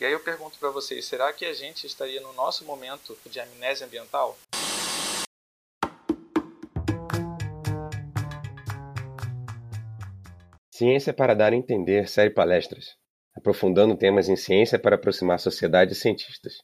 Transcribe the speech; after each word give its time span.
E 0.00 0.04
aí 0.06 0.12
eu 0.12 0.20
pergunto 0.20 0.58
para 0.58 0.70
vocês, 0.70 1.04
será 1.04 1.30
que 1.30 1.44
a 1.44 1.52
gente 1.52 1.86
estaria 1.86 2.22
no 2.22 2.32
nosso 2.32 2.64
momento 2.64 3.14
de 3.26 3.38
amnésia 3.38 3.86
ambiental? 3.86 4.34
Ciência 10.70 11.12
para 11.12 11.34
dar 11.34 11.52
a 11.52 11.56
entender 11.56 12.08
série 12.08 12.30
palestras, 12.30 12.96
aprofundando 13.36 13.94
temas 13.94 14.30
em 14.30 14.36
ciência 14.36 14.78
para 14.78 14.96
aproximar 14.96 15.38
sociedade 15.38 15.92
e 15.92 15.94
cientistas. 15.94 16.54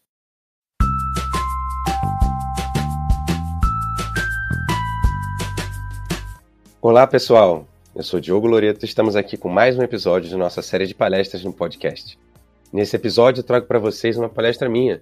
Olá, 6.80 7.06
pessoal. 7.06 7.68
Eu 7.94 8.02
sou 8.02 8.18
Diogo 8.18 8.46
Loreto 8.46 8.82
e 8.82 8.88
estamos 8.88 9.14
aqui 9.14 9.36
com 9.36 9.50
mais 9.50 9.78
um 9.78 9.82
episódio 9.82 10.26
de 10.26 10.36
nossa 10.36 10.62
série 10.62 10.86
de 10.86 10.94
palestras 10.94 11.44
no 11.44 11.52
podcast. 11.52 12.18
Nesse 12.76 12.94
episódio, 12.94 13.42
trago 13.42 13.64
para 13.64 13.78
vocês 13.78 14.18
uma 14.18 14.28
palestra 14.28 14.68
minha, 14.68 15.00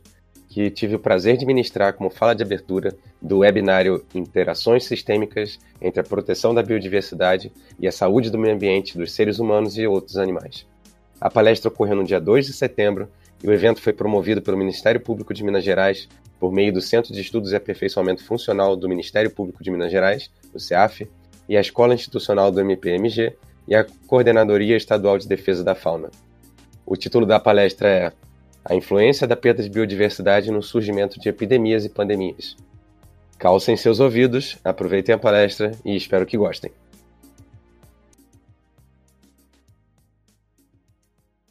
que 0.48 0.70
tive 0.70 0.94
o 0.94 0.98
prazer 1.00 1.36
de 1.36 1.44
ministrar 1.44 1.92
como 1.92 2.08
fala 2.08 2.32
de 2.32 2.40
abertura 2.40 2.94
do 3.20 3.38
webinário 3.38 4.04
Interações 4.14 4.84
Sistêmicas 4.84 5.58
entre 5.80 6.00
a 6.00 6.04
Proteção 6.04 6.54
da 6.54 6.62
Biodiversidade 6.62 7.50
e 7.80 7.88
a 7.88 7.90
Saúde 7.90 8.30
do 8.30 8.38
Meio 8.38 8.54
Ambiente 8.54 8.96
dos 8.96 9.10
Seres 9.10 9.40
Humanos 9.40 9.76
e 9.76 9.88
Outros 9.88 10.16
Animais. 10.16 10.64
A 11.20 11.28
palestra 11.28 11.68
ocorreu 11.68 11.96
no 11.96 12.04
dia 12.04 12.20
2 12.20 12.46
de 12.46 12.52
setembro 12.52 13.08
e 13.42 13.48
o 13.48 13.52
evento 13.52 13.82
foi 13.82 13.92
promovido 13.92 14.40
pelo 14.40 14.56
Ministério 14.56 15.00
Público 15.00 15.34
de 15.34 15.42
Minas 15.42 15.64
Gerais 15.64 16.08
por 16.38 16.52
meio 16.52 16.72
do 16.72 16.80
Centro 16.80 17.12
de 17.12 17.20
Estudos 17.20 17.50
e 17.50 17.56
Aperfeiçoamento 17.56 18.24
Funcional 18.24 18.76
do 18.76 18.88
Ministério 18.88 19.32
Público 19.32 19.64
de 19.64 19.72
Minas 19.72 19.90
Gerais, 19.90 20.30
o 20.54 20.60
CEAF, 20.60 21.10
e 21.48 21.56
a 21.56 21.60
Escola 21.60 21.92
Institucional 21.92 22.52
do 22.52 22.60
MPMG 22.60 23.34
e 23.66 23.74
a 23.74 23.84
Coordenadoria 24.06 24.76
Estadual 24.76 25.18
de 25.18 25.26
Defesa 25.26 25.64
da 25.64 25.74
Fauna. 25.74 26.08
O 26.86 26.96
título 26.96 27.24
da 27.24 27.40
palestra 27.40 27.88
é 27.88 28.12
A 28.64 28.74
influência 28.74 29.26
da 29.26 29.36
perda 29.36 29.62
de 29.62 29.70
biodiversidade 29.70 30.50
no 30.50 30.62
surgimento 30.62 31.18
de 31.18 31.28
epidemias 31.28 31.84
e 31.84 31.88
pandemias. 31.88 32.56
Calcem 33.38 33.76
seus 33.76 34.00
ouvidos, 34.00 34.58
aproveitem 34.64 35.14
a 35.14 35.18
palestra 35.18 35.72
e 35.84 35.96
espero 35.96 36.26
que 36.26 36.36
gostem. 36.36 36.70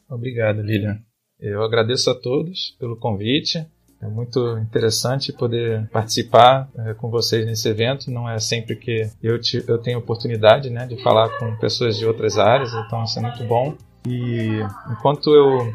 Obrigado, 0.08 0.62
Lilian. 0.62 0.98
Eu 1.40 1.62
agradeço 1.62 2.10
a 2.10 2.14
todos 2.14 2.76
pelo 2.78 2.96
convite. 2.96 3.66
É 4.00 4.06
muito 4.06 4.58
interessante 4.58 5.32
poder 5.32 5.88
participar 5.88 6.68
é, 6.76 6.94
com 6.94 7.10
vocês 7.10 7.44
nesse 7.46 7.68
evento. 7.68 8.10
Não 8.10 8.28
é 8.28 8.38
sempre 8.38 8.76
que 8.76 9.08
eu, 9.22 9.40
te, 9.40 9.64
eu 9.66 9.78
tenho 9.78 9.98
oportunidade 9.98 10.70
né, 10.70 10.86
de 10.86 11.02
falar 11.02 11.30
com 11.38 11.56
pessoas 11.56 11.96
de 11.96 12.06
outras 12.06 12.38
áreas, 12.38 12.70
então 12.72 13.02
isso 13.02 13.18
é 13.18 13.22
muito 13.22 13.44
bom. 13.44 13.76
E 14.06 14.60
enquanto 14.90 15.30
eu 15.34 15.72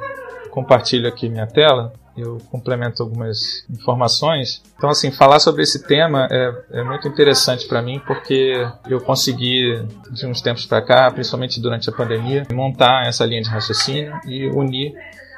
compartilho 0.49 1.07
aqui 1.07 1.29
minha 1.29 1.47
tela, 1.47 1.93
eu 2.17 2.37
complemento 2.51 3.01
algumas 3.01 3.65
informações. 3.69 4.61
Então, 4.77 4.89
assim, 4.89 5.11
falar 5.11 5.39
sobre 5.39 5.63
esse 5.63 5.87
tema 5.87 6.27
é, 6.29 6.53
é 6.71 6.83
muito 6.83 7.07
interessante 7.07 7.67
para 7.67 7.81
mim 7.81 8.01
porque 8.05 8.67
eu 8.87 8.99
consegui, 8.99 9.81
de 10.11 10.25
uns 10.25 10.41
tempos 10.41 10.65
para 10.65 10.81
cá, 10.81 11.09
principalmente 11.11 11.61
durante 11.61 11.89
a 11.89 11.93
pandemia, 11.93 12.45
montar 12.51 13.07
essa 13.07 13.25
linha 13.25 13.41
de 13.41 13.49
raciocínio 13.49 14.19
e 14.25 14.47
unir 14.47 14.93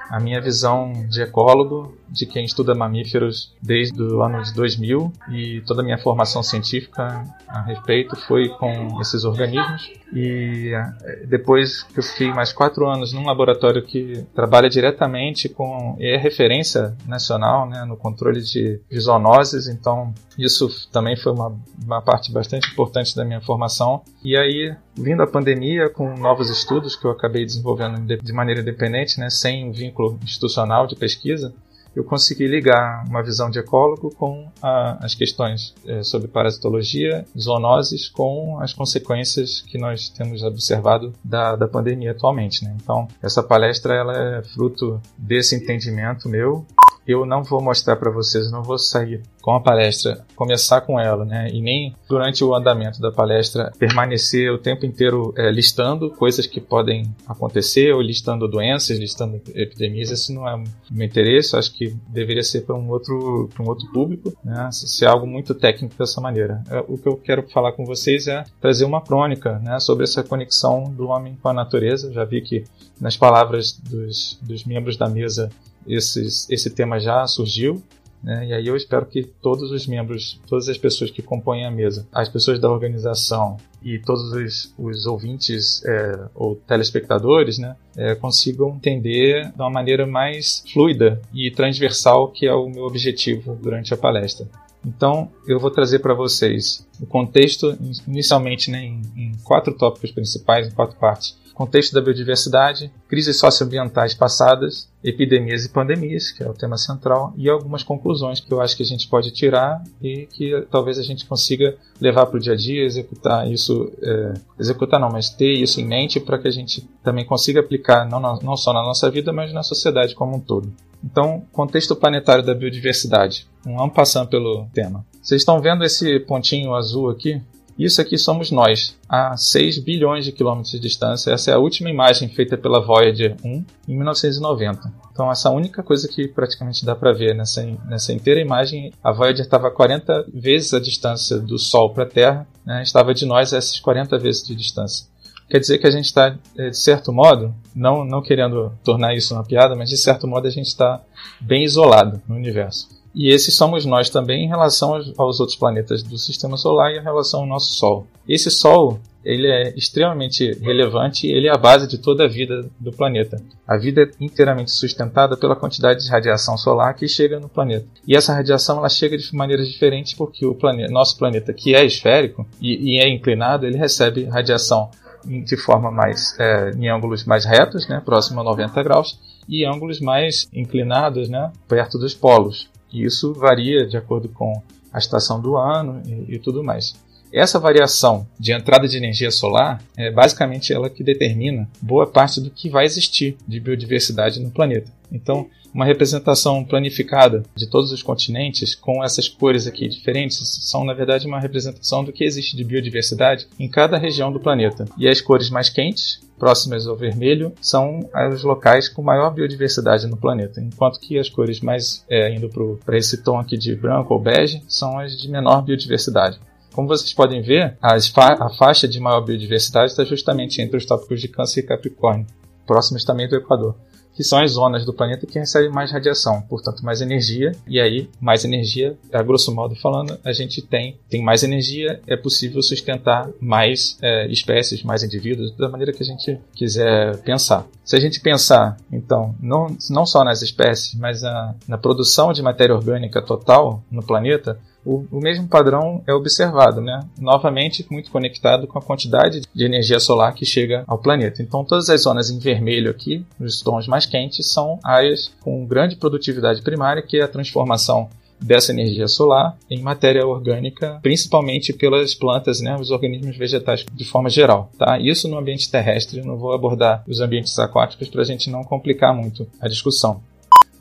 a 0.09 0.19
minha 0.19 0.41
visão 0.41 0.91
de 1.07 1.21
ecólogo, 1.21 1.97
de 2.11 2.25
quem 2.25 2.43
estuda 2.43 2.75
mamíferos 2.75 3.55
desde 3.61 4.01
o 4.01 4.21
ano 4.21 4.43
de 4.43 4.53
2000 4.53 5.13
e 5.31 5.61
toda 5.61 5.81
a 5.81 5.83
minha 5.83 5.97
formação 5.97 6.43
científica 6.43 7.23
a 7.47 7.61
respeito 7.61 8.15
foi 8.15 8.49
com 8.49 8.99
esses 8.99 9.23
organismos. 9.23 9.89
E 10.13 10.73
eh, 10.73 11.25
depois 11.25 11.83
que 11.83 11.99
eu 11.99 12.03
fiquei 12.03 12.33
mais 12.33 12.51
quatro 12.51 12.85
anos 12.89 13.13
num 13.13 13.25
laboratório 13.25 13.81
que 13.81 14.25
trabalha 14.35 14.69
diretamente 14.69 15.47
com 15.47 15.95
e 15.97 16.07
é 16.07 16.17
referência 16.17 16.95
nacional 17.07 17.67
né, 17.69 17.85
no 17.85 17.95
controle 17.95 18.41
de, 18.41 18.81
de 18.89 18.99
zoonoses, 18.99 19.67
então 19.67 20.13
isso 20.37 20.89
também 20.91 21.15
foi 21.15 21.31
uma, 21.31 21.55
uma 21.81 22.01
parte 22.01 22.31
bastante 22.31 22.69
importante 22.71 23.15
da 23.15 23.23
minha 23.23 23.39
formação. 23.39 24.01
E 24.23 24.35
aí, 24.35 24.75
vindo 24.95 25.23
a 25.23 25.27
pandemia, 25.27 25.89
com 25.89 26.13
novos 26.17 26.49
estudos 26.49 26.95
que 26.95 27.05
eu 27.05 27.11
acabei 27.11 27.45
desenvolvendo 27.45 28.17
de 28.21 28.33
maneira 28.33 28.59
independente, 28.59 29.17
né, 29.17 29.29
sem 29.29 29.71
vínculo 29.71 30.19
institucional 30.23 30.87
de 30.87 30.95
pesquisa, 30.95 31.53
eu 31.95 32.03
consegui 32.03 32.47
ligar 32.47 33.05
uma 33.07 33.21
visão 33.21 33.49
de 33.49 33.59
ecólogo 33.59 34.13
com 34.15 34.49
a, 34.61 35.05
as 35.05 35.13
questões 35.13 35.73
é, 35.85 36.03
sobre 36.03 36.27
parasitologia, 36.27 37.25
zoonoses, 37.37 38.07
com 38.07 38.59
as 38.59 38.73
consequências 38.73 39.61
que 39.61 39.77
nós 39.77 40.09
temos 40.09 40.43
observado 40.43 41.13
da, 41.23 41.55
da 41.55 41.67
pandemia 41.67 42.11
atualmente. 42.11 42.63
Né? 42.63 42.75
Então, 42.81 43.07
essa 43.21 43.43
palestra 43.43 43.93
ela 43.93 44.17
é 44.17 44.43
fruto 44.43 45.01
desse 45.17 45.55
entendimento 45.55 46.29
meu 46.29 46.65
eu 47.07 47.25
não 47.25 47.43
vou 47.43 47.61
mostrar 47.61 47.95
para 47.95 48.11
vocês, 48.11 48.51
não 48.51 48.63
vou 48.63 48.77
sair 48.77 49.21
com 49.41 49.55
a 49.55 49.59
palestra, 49.59 50.23
começar 50.35 50.81
com 50.81 50.99
ela, 50.99 51.25
né? 51.25 51.49
E 51.51 51.61
nem 51.61 51.95
durante 52.07 52.43
o 52.43 52.53
andamento 52.53 53.01
da 53.01 53.11
palestra 53.11 53.71
permanecer 53.77 54.51
o 54.51 54.57
tempo 54.59 54.85
inteiro 54.85 55.33
é, 55.35 55.49
listando 55.49 56.11
coisas 56.11 56.45
que 56.45 56.61
podem 56.61 57.13
acontecer, 57.27 57.91
ou 57.91 58.01
listando 58.01 58.47
doenças, 58.47 58.99
listando 58.99 59.41
epidemias. 59.55 60.11
Esse 60.11 60.31
não 60.33 60.47
é 60.47 60.63
meu 60.91 61.07
interesse. 61.07 61.55
Acho 61.55 61.73
que 61.73 61.95
deveria 62.07 62.43
ser 62.43 62.61
para 62.61 62.75
um 62.75 62.89
outro, 62.89 63.49
para 63.53 63.63
um 63.63 63.67
outro 63.67 63.91
público, 63.91 64.31
né? 64.43 64.69
Ser 64.71 65.07
algo 65.07 65.25
muito 65.25 65.55
técnico 65.55 65.95
dessa 65.97 66.21
maneira. 66.21 66.63
É, 66.69 66.83
o 66.87 66.97
que 66.97 67.07
eu 67.07 67.17
quero 67.17 67.49
falar 67.49 67.71
com 67.71 67.83
vocês 67.83 68.27
é 68.27 68.43
trazer 68.59 68.85
uma 68.85 69.01
crônica, 69.01 69.57
né? 69.59 69.79
Sobre 69.79 70.03
essa 70.03 70.23
conexão 70.23 70.83
do 70.83 71.07
homem 71.07 71.35
com 71.41 71.49
a 71.49 71.53
natureza. 71.53 72.13
Já 72.13 72.23
vi 72.23 72.41
que 72.41 72.63
nas 72.99 73.17
palavras 73.17 73.71
dos, 73.71 74.37
dos 74.43 74.63
membros 74.63 74.95
da 74.95 75.09
mesa 75.09 75.49
esses, 75.87 76.49
esse 76.49 76.69
tema 76.69 76.99
já 76.99 77.25
surgiu. 77.27 77.81
Né? 78.23 78.47
E 78.49 78.53
aí 78.53 78.67
eu 78.67 78.75
espero 78.75 79.05
que 79.05 79.23
todos 79.23 79.71
os 79.71 79.87
membros, 79.87 80.39
todas 80.47 80.69
as 80.69 80.77
pessoas 80.77 81.09
que 81.09 81.21
compõem 81.21 81.65
a 81.65 81.71
mesa, 81.71 82.07
as 82.11 82.29
pessoas 82.29 82.59
da 82.59 82.69
organização 82.69 83.57
e 83.83 83.97
todos 83.97 84.31
os, 84.31 84.73
os 84.77 85.05
ouvintes 85.07 85.83
é, 85.85 86.29
ou 86.35 86.55
telespectadores 86.55 87.57
né, 87.57 87.75
é, 87.97 88.13
consigam 88.13 88.75
entender 88.75 89.51
de 89.51 89.61
uma 89.61 89.71
maneira 89.71 90.05
mais 90.05 90.63
fluida 90.71 91.19
e 91.33 91.49
transversal, 91.49 92.27
que 92.27 92.45
é 92.45 92.53
o 92.53 92.69
meu 92.69 92.83
objetivo 92.83 93.57
durante 93.59 93.93
a 93.93 93.97
palestra. 93.97 94.47
Então, 94.85 95.31
eu 95.47 95.59
vou 95.59 95.69
trazer 95.69 95.99
para 95.99 96.13
vocês 96.13 96.87
o 96.99 97.05
contexto, 97.05 97.77
inicialmente 98.07 98.69
né, 98.69 98.83
em, 98.83 99.01
em 99.15 99.31
quatro 99.43 99.73
tópicos 99.73 100.11
principais, 100.11 100.67
em 100.67 100.71
quatro 100.71 100.97
partes 100.97 101.40
contexto 101.53 101.93
da 101.93 102.01
biodiversidade, 102.01 102.91
crises 103.07 103.37
socioambientais 103.37 104.13
passadas, 104.13 104.89
epidemias 105.03 105.65
e 105.65 105.69
pandemias, 105.69 106.31
que 106.31 106.43
é 106.43 106.49
o 106.49 106.53
tema 106.53 106.77
central, 106.77 107.33
e 107.37 107.49
algumas 107.49 107.83
conclusões 107.83 108.39
que 108.39 108.51
eu 108.51 108.61
acho 108.61 108.75
que 108.75 108.83
a 108.83 108.85
gente 108.85 109.07
pode 109.07 109.31
tirar 109.31 109.83
e 110.01 110.27
que 110.27 110.65
talvez 110.69 110.97
a 110.97 111.03
gente 111.03 111.25
consiga 111.25 111.75
levar 111.99 112.25
para 112.25 112.37
o 112.37 112.39
dia 112.39 112.53
a 112.53 112.55
dia, 112.55 112.83
executar 112.83 113.51
isso, 113.51 113.91
é, 114.01 114.33
executar 114.59 114.99
não, 114.99 115.09
mas 115.09 115.29
ter 115.29 115.53
isso 115.53 115.79
em 115.79 115.85
mente 115.85 116.19
para 116.19 116.37
que 116.37 116.47
a 116.47 116.51
gente 116.51 116.87
também 117.03 117.25
consiga 117.25 117.59
aplicar 117.59 118.07
não, 118.07 118.19
não 118.19 118.57
só 118.57 118.73
na 118.73 118.81
nossa 118.81 119.09
vida, 119.09 119.33
mas 119.33 119.53
na 119.53 119.63
sociedade 119.63 120.15
como 120.15 120.37
um 120.37 120.39
todo. 120.39 120.71
Então, 121.03 121.43
contexto 121.51 121.95
planetário 121.95 122.45
da 122.45 122.53
biodiversidade. 122.53 123.47
Vamos 123.65 123.93
passando 123.93 124.27
pelo 124.27 124.67
tema. 124.73 125.03
Vocês 125.21 125.41
estão 125.41 125.59
vendo 125.59 125.83
esse 125.83 126.19
pontinho 126.19 126.75
azul 126.75 127.09
aqui? 127.09 127.41
Isso 127.83 127.99
aqui 127.99 128.15
somos 128.15 128.51
nós, 128.51 128.95
a 129.09 129.35
6 129.35 129.79
bilhões 129.79 130.23
de 130.23 130.31
quilômetros 130.31 130.71
de 130.71 130.79
distância. 130.79 131.31
Essa 131.31 131.49
é 131.49 131.53
a 131.55 131.57
última 131.57 131.89
imagem 131.89 132.29
feita 132.29 132.55
pela 132.55 132.79
Voyager 132.79 133.35
1 133.43 133.65
em 133.87 133.95
1990. 133.95 134.93
Então, 135.11 135.31
essa 135.31 135.49
é 135.49 135.51
a 135.51 135.55
única 135.55 135.81
coisa 135.81 136.07
que 136.07 136.27
praticamente 136.27 136.85
dá 136.85 136.95
para 136.95 137.11
ver 137.11 137.33
nessa, 137.33 137.65
nessa 137.89 138.13
inteira 138.13 138.39
imagem. 138.39 138.93
A 139.03 139.11
Voyager 139.11 139.43
estava 139.43 139.71
40 139.71 140.27
vezes 140.31 140.75
a 140.75 140.79
distância 140.79 141.39
do 141.39 141.57
Sol 141.57 141.91
para 141.91 142.03
a 142.03 142.07
Terra, 142.07 142.47
né? 142.63 142.83
estava 142.83 143.15
de 143.15 143.25
nós 143.25 143.51
a 143.51 143.57
essas 143.57 143.79
40 143.79 144.15
vezes 144.19 144.45
de 144.45 144.53
distância. 144.53 145.07
Quer 145.49 145.59
dizer 145.59 145.79
que 145.79 145.87
a 145.87 145.91
gente 145.91 146.05
está, 146.05 146.37
eh, 146.57 146.69
de 146.69 146.77
certo 146.77 147.11
modo, 147.11 147.51
não, 147.75 148.05
não 148.05 148.21
querendo 148.21 148.71
tornar 148.83 149.15
isso 149.15 149.33
uma 149.33 149.43
piada, 149.43 149.75
mas 149.75 149.89
de 149.89 149.97
certo 149.97 150.27
modo 150.27 150.47
a 150.47 150.51
gente 150.51 150.67
está 150.67 151.01
bem 151.41 151.63
isolado 151.63 152.21
no 152.27 152.35
universo. 152.35 153.00
E 153.13 153.29
esses 153.29 153.55
somos 153.55 153.85
nós 153.85 154.09
também 154.09 154.45
em 154.45 154.47
relação 154.47 154.93
aos, 155.17 155.39
outros 155.39 155.57
planetas 155.57 156.01
do 156.01 156.17
Sistema 156.17 156.57
Solar 156.57 156.91
e 156.91 156.97
em 156.97 157.03
relação 157.03 157.41
ao 157.41 157.45
nosso 157.45 157.73
Sol. 157.73 158.07
Esse 158.27 158.49
Sol 158.49 158.99
ele 159.23 159.47
é 159.47 159.73
extremamente 159.75 160.51
relevante 160.61 161.27
e 161.27 161.31
ele 161.31 161.47
é 161.47 161.51
a 161.51 161.57
base 161.57 161.87
de 161.87 161.97
toda 161.97 162.25
a 162.25 162.27
vida 162.27 162.65
do 162.79 162.91
planeta. 162.91 163.37
A 163.67 163.77
vida 163.77 164.01
é 164.01 164.09
inteiramente 164.19 164.71
sustentada 164.71 165.37
pela 165.37 165.55
quantidade 165.55 166.03
de 166.03 166.09
radiação 166.09 166.57
solar 166.57 166.95
que 166.95 167.07
chega 167.07 167.39
no 167.39 167.47
planeta. 167.47 167.85
E 168.07 168.15
essa 168.15 168.33
radiação 168.33 168.79
ela 168.79 168.89
chega 168.89 169.17
de 169.17 169.35
maneiras 169.35 169.67
diferentes 169.67 170.13
porque 170.13 170.45
o 170.45 170.55
planeta, 170.55 170.91
nosso 170.91 171.17
planeta, 171.17 171.53
que 171.53 171.75
é 171.75 171.85
esférico 171.85 172.47
e, 172.59 172.95
e 172.95 172.99
é 172.99 173.07
inclinado, 173.07 173.67
ele 173.67 173.77
recebe 173.77 174.23
radiação 174.23 174.89
de 175.23 175.55
forma 175.55 175.91
mais 175.91 176.35
é, 176.39 176.71
em 176.71 176.89
ângulos 176.89 177.23
mais 177.25 177.45
retos, 177.45 177.87
né, 177.87 178.01
próximo 178.03 178.41
a 178.41 178.43
90 178.43 178.81
graus, 178.81 179.19
e 179.47 179.65
ângulos 179.65 179.99
mais 179.99 180.49
inclinados, 180.51 181.29
né, 181.29 181.51
perto 181.67 181.99
dos 181.99 182.15
polos. 182.15 182.69
E 182.91 183.03
isso 183.03 183.33
varia 183.33 183.85
de 183.85 183.97
acordo 183.97 184.29
com 184.29 184.61
a 184.91 184.99
estação 184.99 185.39
do 185.39 185.55
ano 185.57 186.01
e, 186.05 186.35
e 186.35 186.39
tudo 186.39 186.63
mais. 186.63 186.95
Essa 187.33 187.59
variação 187.59 188.27
de 188.39 188.51
entrada 188.51 188.87
de 188.87 188.97
energia 188.97 189.31
solar 189.31 189.81
é 189.97 190.11
basicamente 190.11 190.73
ela 190.73 190.89
que 190.89 191.03
determina 191.03 191.69
boa 191.81 192.07
parte 192.07 192.41
do 192.41 192.49
que 192.49 192.69
vai 192.69 192.85
existir 192.85 193.37
de 193.47 193.59
biodiversidade 193.59 194.39
no 194.39 194.51
planeta. 194.51 194.91
Então, 195.11 195.47
uma 195.73 195.85
representação 195.85 196.63
planificada 196.65 197.43
de 197.55 197.65
todos 197.65 197.91
os 197.91 198.03
continentes 198.03 198.75
com 198.75 199.03
essas 199.03 199.29
cores 199.29 199.65
aqui 199.65 199.87
diferentes 199.87 200.37
são 200.69 200.83
na 200.83 200.93
verdade 200.93 201.25
uma 201.25 201.39
representação 201.39 202.03
do 202.03 202.11
que 202.11 202.25
existe 202.25 202.57
de 202.57 202.63
biodiversidade 202.63 203.47
em 203.57 203.69
cada 203.69 203.97
região 203.97 204.31
do 204.31 204.39
planeta. 204.39 204.85
E 204.97 205.07
as 205.07 205.21
cores 205.21 205.49
mais 205.49 205.69
quentes 205.69 206.19
próximas 206.37 206.87
ao 206.87 206.97
vermelho 206.97 207.53
são 207.61 207.99
os 208.33 208.43
locais 208.43 208.89
com 208.89 209.01
maior 209.01 209.31
biodiversidade 209.31 210.07
no 210.07 210.17
planeta, 210.17 210.59
enquanto 210.59 210.99
que 210.99 211.17
as 211.17 211.29
cores 211.29 211.61
mais 211.61 212.03
é, 212.09 212.33
indo 212.33 212.49
para 212.83 212.97
esse 212.97 213.23
tom 213.23 213.39
aqui 213.39 213.57
de 213.57 213.75
branco 213.75 214.13
ou 214.13 214.19
bege 214.19 214.61
são 214.67 214.99
as 214.99 215.15
de 215.15 215.29
menor 215.29 215.61
biodiversidade. 215.61 216.39
Como 216.73 216.87
vocês 216.87 217.13
podem 217.13 217.41
ver, 217.41 217.77
fa 218.13 218.37
a 218.39 218.49
faixa 218.49 218.87
de 218.87 218.99
maior 218.99 219.21
biodiversidade 219.21 219.91
está 219.91 220.03
justamente 220.03 220.61
entre 220.61 220.77
os 220.77 220.85
tópicos 220.85 221.21
de 221.21 221.27
Câncer 221.27 221.61
e 221.61 221.67
Capricórnio, 221.67 222.25
próximos 222.65 223.03
também 223.03 223.27
do 223.27 223.35
Equador 223.35 223.75
que 224.13 224.23
são 224.23 224.39
as 224.39 224.51
zonas 224.51 224.85
do 224.85 224.93
planeta 224.93 225.25
que 225.25 225.39
recebem 225.39 225.71
mais 225.71 225.91
radiação, 225.91 226.41
portanto 226.43 226.83
mais 226.83 227.01
energia, 227.01 227.53
e 227.67 227.79
aí 227.79 228.09
mais 228.19 228.43
energia, 228.43 228.97
a 229.11 229.23
grosso 229.23 229.53
modo 229.53 229.75
falando, 229.75 230.17
a 230.23 230.31
gente 230.31 230.61
tem, 230.61 230.99
tem 231.09 231.23
mais 231.23 231.43
energia, 231.43 232.01
é 232.05 232.15
possível 232.15 232.61
sustentar 232.61 233.29
mais 233.39 233.97
é, 234.01 234.27
espécies, 234.27 234.83
mais 234.83 235.03
indivíduos, 235.03 235.55
da 235.55 235.69
maneira 235.69 235.93
que 235.93 236.03
a 236.03 236.05
gente 236.05 236.39
quiser 236.53 237.17
pensar. 237.23 237.65
Se 237.83 237.95
a 237.95 237.99
gente 237.99 238.19
pensar, 238.19 238.77
então, 238.91 239.35
não, 239.39 239.75
não 239.89 240.05
só 240.05 240.23
nas 240.23 240.41
espécies, 240.41 240.93
mas 240.95 241.21
na 241.67 241.77
produção 241.77 242.33
de 242.33 242.41
matéria 242.41 242.75
orgânica 242.75 243.21
total 243.21 243.83
no 243.89 244.03
planeta, 244.03 244.59
o, 244.85 245.05
o, 245.11 245.19
mesmo 245.19 245.47
padrão 245.47 246.03
é 246.07 246.13
observado, 246.13 246.81
né? 246.81 246.99
novamente 247.19 247.85
muito 247.89 248.11
conectado 248.11 248.67
com 248.67 248.79
a 248.79 248.81
quantidade 248.81 249.41
de 249.53 249.65
energia 249.65 249.99
solar 249.99 250.33
que 250.33 250.45
chega 250.45 250.83
ao 250.87 250.97
planeta. 250.97 251.41
Então, 251.41 251.63
todas 251.63 251.89
as 251.89 252.01
zonas 252.01 252.29
em 252.29 252.39
vermelho 252.39 252.89
aqui, 252.89 253.25
os 253.39 253.61
tons 253.61 253.87
mais 253.87 254.05
quentes, 254.05 254.51
são 254.51 254.79
áreas 254.83 255.31
com 255.41 255.65
grande 255.65 255.95
produtividade 255.95 256.61
primária, 256.61 257.01
que 257.01 257.17
é 257.17 257.23
a 257.23 257.27
transformação 257.27 258.09
dessa 258.41 258.71
energia 258.71 259.07
solar 259.07 259.55
em 259.69 259.81
matéria 259.81 260.25
orgânica, 260.25 260.99
principalmente 261.01 261.71
pelas 261.71 262.15
plantas, 262.15 262.59
né, 262.59 262.75
os 262.75 262.89
organismos 262.89 263.37
vegetais 263.37 263.85
de 263.93 264.05
forma 264.05 264.29
geral. 264.29 264.71
Tá? 264.77 264.99
Isso 264.99 265.27
no 265.27 265.37
ambiente 265.37 265.69
terrestre, 265.69 266.21
não 266.21 266.37
vou 266.37 266.53
abordar 266.53 267.03
os 267.07 267.21
ambientes 267.21 267.57
aquáticos 267.59 268.09
para 268.09 268.21
a 268.21 268.25
gente 268.25 268.49
não 268.49 268.63
complicar 268.63 269.15
muito 269.15 269.47
a 269.59 269.67
discussão. 269.67 270.21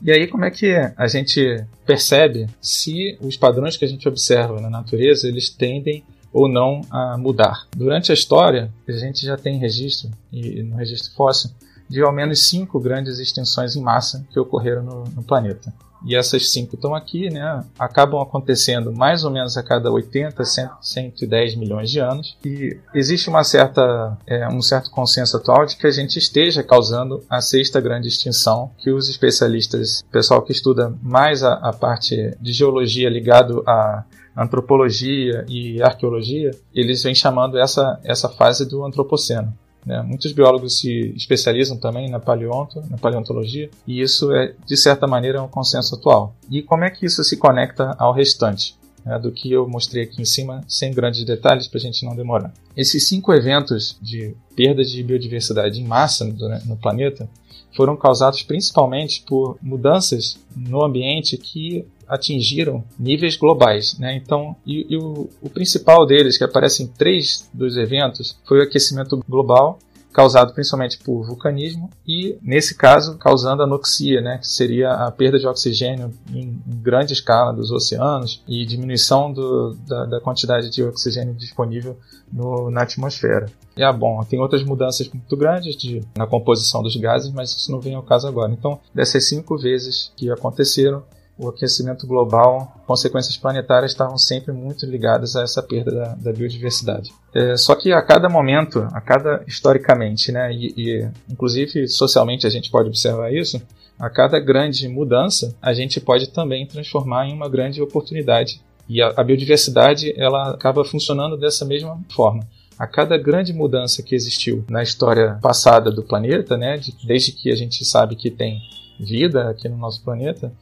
E 0.03 0.11
aí, 0.11 0.27
como 0.27 0.45
é 0.45 0.51
que 0.51 0.73
a 0.97 1.07
gente 1.07 1.63
percebe 1.85 2.47
se 2.59 3.17
os 3.21 3.37
padrões 3.37 3.77
que 3.77 3.85
a 3.85 3.87
gente 3.87 4.07
observa 4.07 4.59
na 4.59 4.69
natureza 4.69 5.27
eles 5.27 5.49
tendem 5.49 6.03
ou 6.33 6.47
não 6.47 6.81
a 6.89 7.17
mudar? 7.17 7.67
Durante 7.75 8.11
a 8.11 8.13
história, 8.13 8.71
a 8.87 8.91
gente 8.93 9.25
já 9.25 9.37
tem 9.37 9.59
registro, 9.59 10.09
e 10.31 10.63
no 10.63 10.75
registro 10.75 11.13
fóssil, 11.13 11.51
de 11.87 12.01
ao 12.01 12.11
menos 12.11 12.47
cinco 12.47 12.79
grandes 12.79 13.19
extinções 13.19 13.75
em 13.75 13.81
massa 13.81 14.25
que 14.31 14.39
ocorreram 14.39 14.81
no, 14.81 15.03
no 15.03 15.23
planeta 15.23 15.71
e 16.05 16.15
essas 16.15 16.51
cinco 16.51 16.75
estão 16.75 16.95
aqui, 16.95 17.29
né, 17.29 17.63
acabam 17.77 18.21
acontecendo 18.21 18.91
mais 18.91 19.23
ou 19.23 19.31
menos 19.31 19.57
a 19.57 19.63
cada 19.63 19.91
80, 19.91 20.43
100, 20.43 20.69
110 20.81 21.55
milhões 21.55 21.89
de 21.89 21.99
anos. 21.99 22.37
E 22.43 22.77
existe 22.93 23.29
uma 23.29 23.43
certa, 23.43 24.17
é, 24.25 24.47
um 24.47 24.61
certo 24.61 24.89
consenso 24.89 25.37
atual 25.37 25.65
de 25.65 25.75
que 25.75 25.87
a 25.87 25.91
gente 25.91 26.17
esteja 26.17 26.63
causando 26.63 27.23
a 27.29 27.41
sexta 27.41 27.79
grande 27.79 28.07
extinção, 28.07 28.71
que 28.77 28.91
os 28.91 29.09
especialistas, 29.09 30.03
pessoal 30.11 30.41
que 30.41 30.51
estuda 30.51 30.93
mais 31.01 31.43
a, 31.43 31.53
a 31.53 31.73
parte 31.73 32.35
de 32.39 32.53
geologia 32.53 33.09
ligado 33.09 33.63
a 33.67 34.03
antropologia 34.35 35.45
e 35.47 35.81
arqueologia, 35.81 36.51
eles 36.73 37.03
vêm 37.03 37.13
chamando 37.13 37.57
essa, 37.57 37.99
essa 38.03 38.29
fase 38.29 38.65
do 38.65 38.85
antropoceno. 38.85 39.53
Né? 39.85 40.01
Muitos 40.01 40.31
biólogos 40.31 40.79
se 40.79 41.13
especializam 41.15 41.77
também 41.77 42.09
na, 42.09 42.19
paleonto, 42.19 42.83
na 42.89 42.97
paleontologia, 42.97 43.69
e 43.87 44.01
isso 44.01 44.31
é, 44.33 44.53
de 44.65 44.77
certa 44.77 45.07
maneira, 45.07 45.41
um 45.41 45.47
consenso 45.47 45.95
atual. 45.95 46.35
E 46.49 46.61
como 46.61 46.83
é 46.83 46.89
que 46.89 47.05
isso 47.05 47.23
se 47.23 47.37
conecta 47.37 47.95
ao 47.97 48.13
restante? 48.13 48.75
Né, 49.03 49.17
do 49.17 49.31
que 49.31 49.51
eu 49.51 49.67
mostrei 49.67 50.03
aqui 50.03 50.21
em 50.21 50.25
cima, 50.25 50.63
sem 50.67 50.93
grandes 50.93 51.25
detalhes, 51.25 51.67
para 51.67 51.79
a 51.79 51.81
gente 51.81 52.05
não 52.05 52.15
demorar. 52.15 52.53
Esses 52.77 53.07
cinco 53.07 53.33
eventos 53.33 53.97
de 53.99 54.35
perda 54.55 54.85
de 54.85 55.01
biodiversidade 55.01 55.81
em 55.81 55.83
massa 55.83 56.23
no, 56.23 56.35
no 56.65 56.77
planeta 56.77 57.27
foram 57.75 57.97
causados 57.97 58.43
principalmente 58.43 59.23
por 59.23 59.57
mudanças 59.59 60.37
no 60.55 60.83
ambiente 60.83 61.35
que 61.35 61.83
atingiram 62.11 62.83
níveis 62.99 63.37
globais. 63.37 63.97
Né? 63.97 64.15
Então, 64.17 64.53
e, 64.67 64.85
e 64.89 64.97
o, 64.97 65.29
o, 65.41 65.49
principal 65.49 66.05
deles, 66.05 66.37
que 66.37 66.43
aparece 66.43 66.83
em 66.83 66.87
três 66.87 67.49
dos 67.53 67.77
eventos, 67.77 68.37
foi 68.45 68.59
o 68.59 68.63
aquecimento 68.63 69.23
global, 69.27 69.79
causado 70.11 70.53
principalmente 70.53 70.97
por 70.97 71.25
vulcanismo 71.25 71.89
e, 72.05 72.37
nesse 72.41 72.75
caso, 72.75 73.17
causando 73.17 73.63
anoxia, 73.63 74.19
né? 74.19 74.39
que 74.39 74.47
seria 74.47 74.91
a 74.91 75.09
perda 75.09 75.39
de 75.39 75.47
oxigênio 75.47 76.13
em, 76.33 76.61
em 76.67 76.81
grande 76.81 77.13
escala 77.13 77.53
dos 77.53 77.71
oceanos 77.71 78.43
e 78.45 78.65
diminuição 78.65 79.31
do, 79.31 79.73
da, 79.87 80.05
da, 80.05 80.19
quantidade 80.19 80.69
de 80.69 80.83
oxigênio 80.83 81.33
disponível 81.33 81.97
no, 82.29 82.69
na 82.69 82.81
atmosfera. 82.81 83.45
E, 83.77 83.81
ah, 83.81 83.93
bom, 83.93 84.21
tem 84.25 84.37
outras 84.37 84.65
mudanças 84.65 85.07
muito 85.07 85.37
grandes 85.37 85.77
de, 85.77 86.01
na 86.17 86.27
composição 86.27 86.83
dos 86.83 86.97
gases, 86.97 87.31
mas 87.31 87.51
isso 87.51 87.71
não 87.71 87.79
vem 87.79 87.95
ao 87.95 88.03
caso 88.03 88.27
agora. 88.27 88.51
Então, 88.51 88.81
dessas 88.93 89.29
cinco 89.29 89.57
vezes 89.57 90.11
que 90.17 90.29
aconteceram, 90.29 91.03
o 91.41 91.49
aquecimento 91.49 92.05
global, 92.05 92.79
consequências 92.85 93.35
planetárias 93.35 93.91
estavam 93.91 94.17
sempre 94.17 94.53
muito 94.53 94.85
ligadas 94.85 95.35
a 95.35 95.41
essa 95.41 95.63
perda 95.63 95.91
da, 95.91 96.15
da 96.15 96.31
biodiversidade. 96.31 97.11
É, 97.33 97.57
só 97.57 97.73
que 97.73 97.91
a 97.91 98.01
cada 98.01 98.29
momento, 98.29 98.87
a 98.93 99.01
cada 99.01 99.43
historicamente, 99.47 100.31
né, 100.31 100.53
e, 100.53 100.73
e 100.77 101.09
inclusive 101.29 101.87
socialmente 101.87 102.45
a 102.45 102.49
gente 102.49 102.69
pode 102.69 102.89
observar 102.89 103.33
isso, 103.33 103.59
a 103.97 104.09
cada 104.09 104.39
grande 104.39 104.87
mudança 104.87 105.55
a 105.59 105.73
gente 105.73 105.99
pode 105.99 106.29
também 106.29 106.67
transformar 106.67 107.27
em 107.27 107.33
uma 107.33 107.49
grande 107.49 107.81
oportunidade. 107.81 108.61
E 108.87 109.01
a, 109.01 109.11
a 109.17 109.23
biodiversidade 109.23 110.13
ela 110.15 110.51
acaba 110.51 110.85
funcionando 110.85 111.35
dessa 111.35 111.65
mesma 111.65 111.99
forma 112.13 112.47
a 112.81 112.87
cada 112.87 113.15
grande 113.15 113.53
mudança 113.53 114.01
que 114.01 114.15
existiu 114.15 114.65
na 114.67 114.81
história 114.81 115.37
passada 115.39 115.91
do 115.91 116.01
planeta, 116.01 116.57
né, 116.57 116.77
de, 116.77 116.91
desde 117.05 117.31
que 117.31 117.51
a 117.51 117.55
gente 117.55 117.85
sabe 117.85 118.15
que 118.15 118.31
tem 118.31 118.59
vida 119.01 119.49
aqui 119.49 119.67
no 119.67 119.77
nosso 119.77 120.03
planeta, 120.03 120.53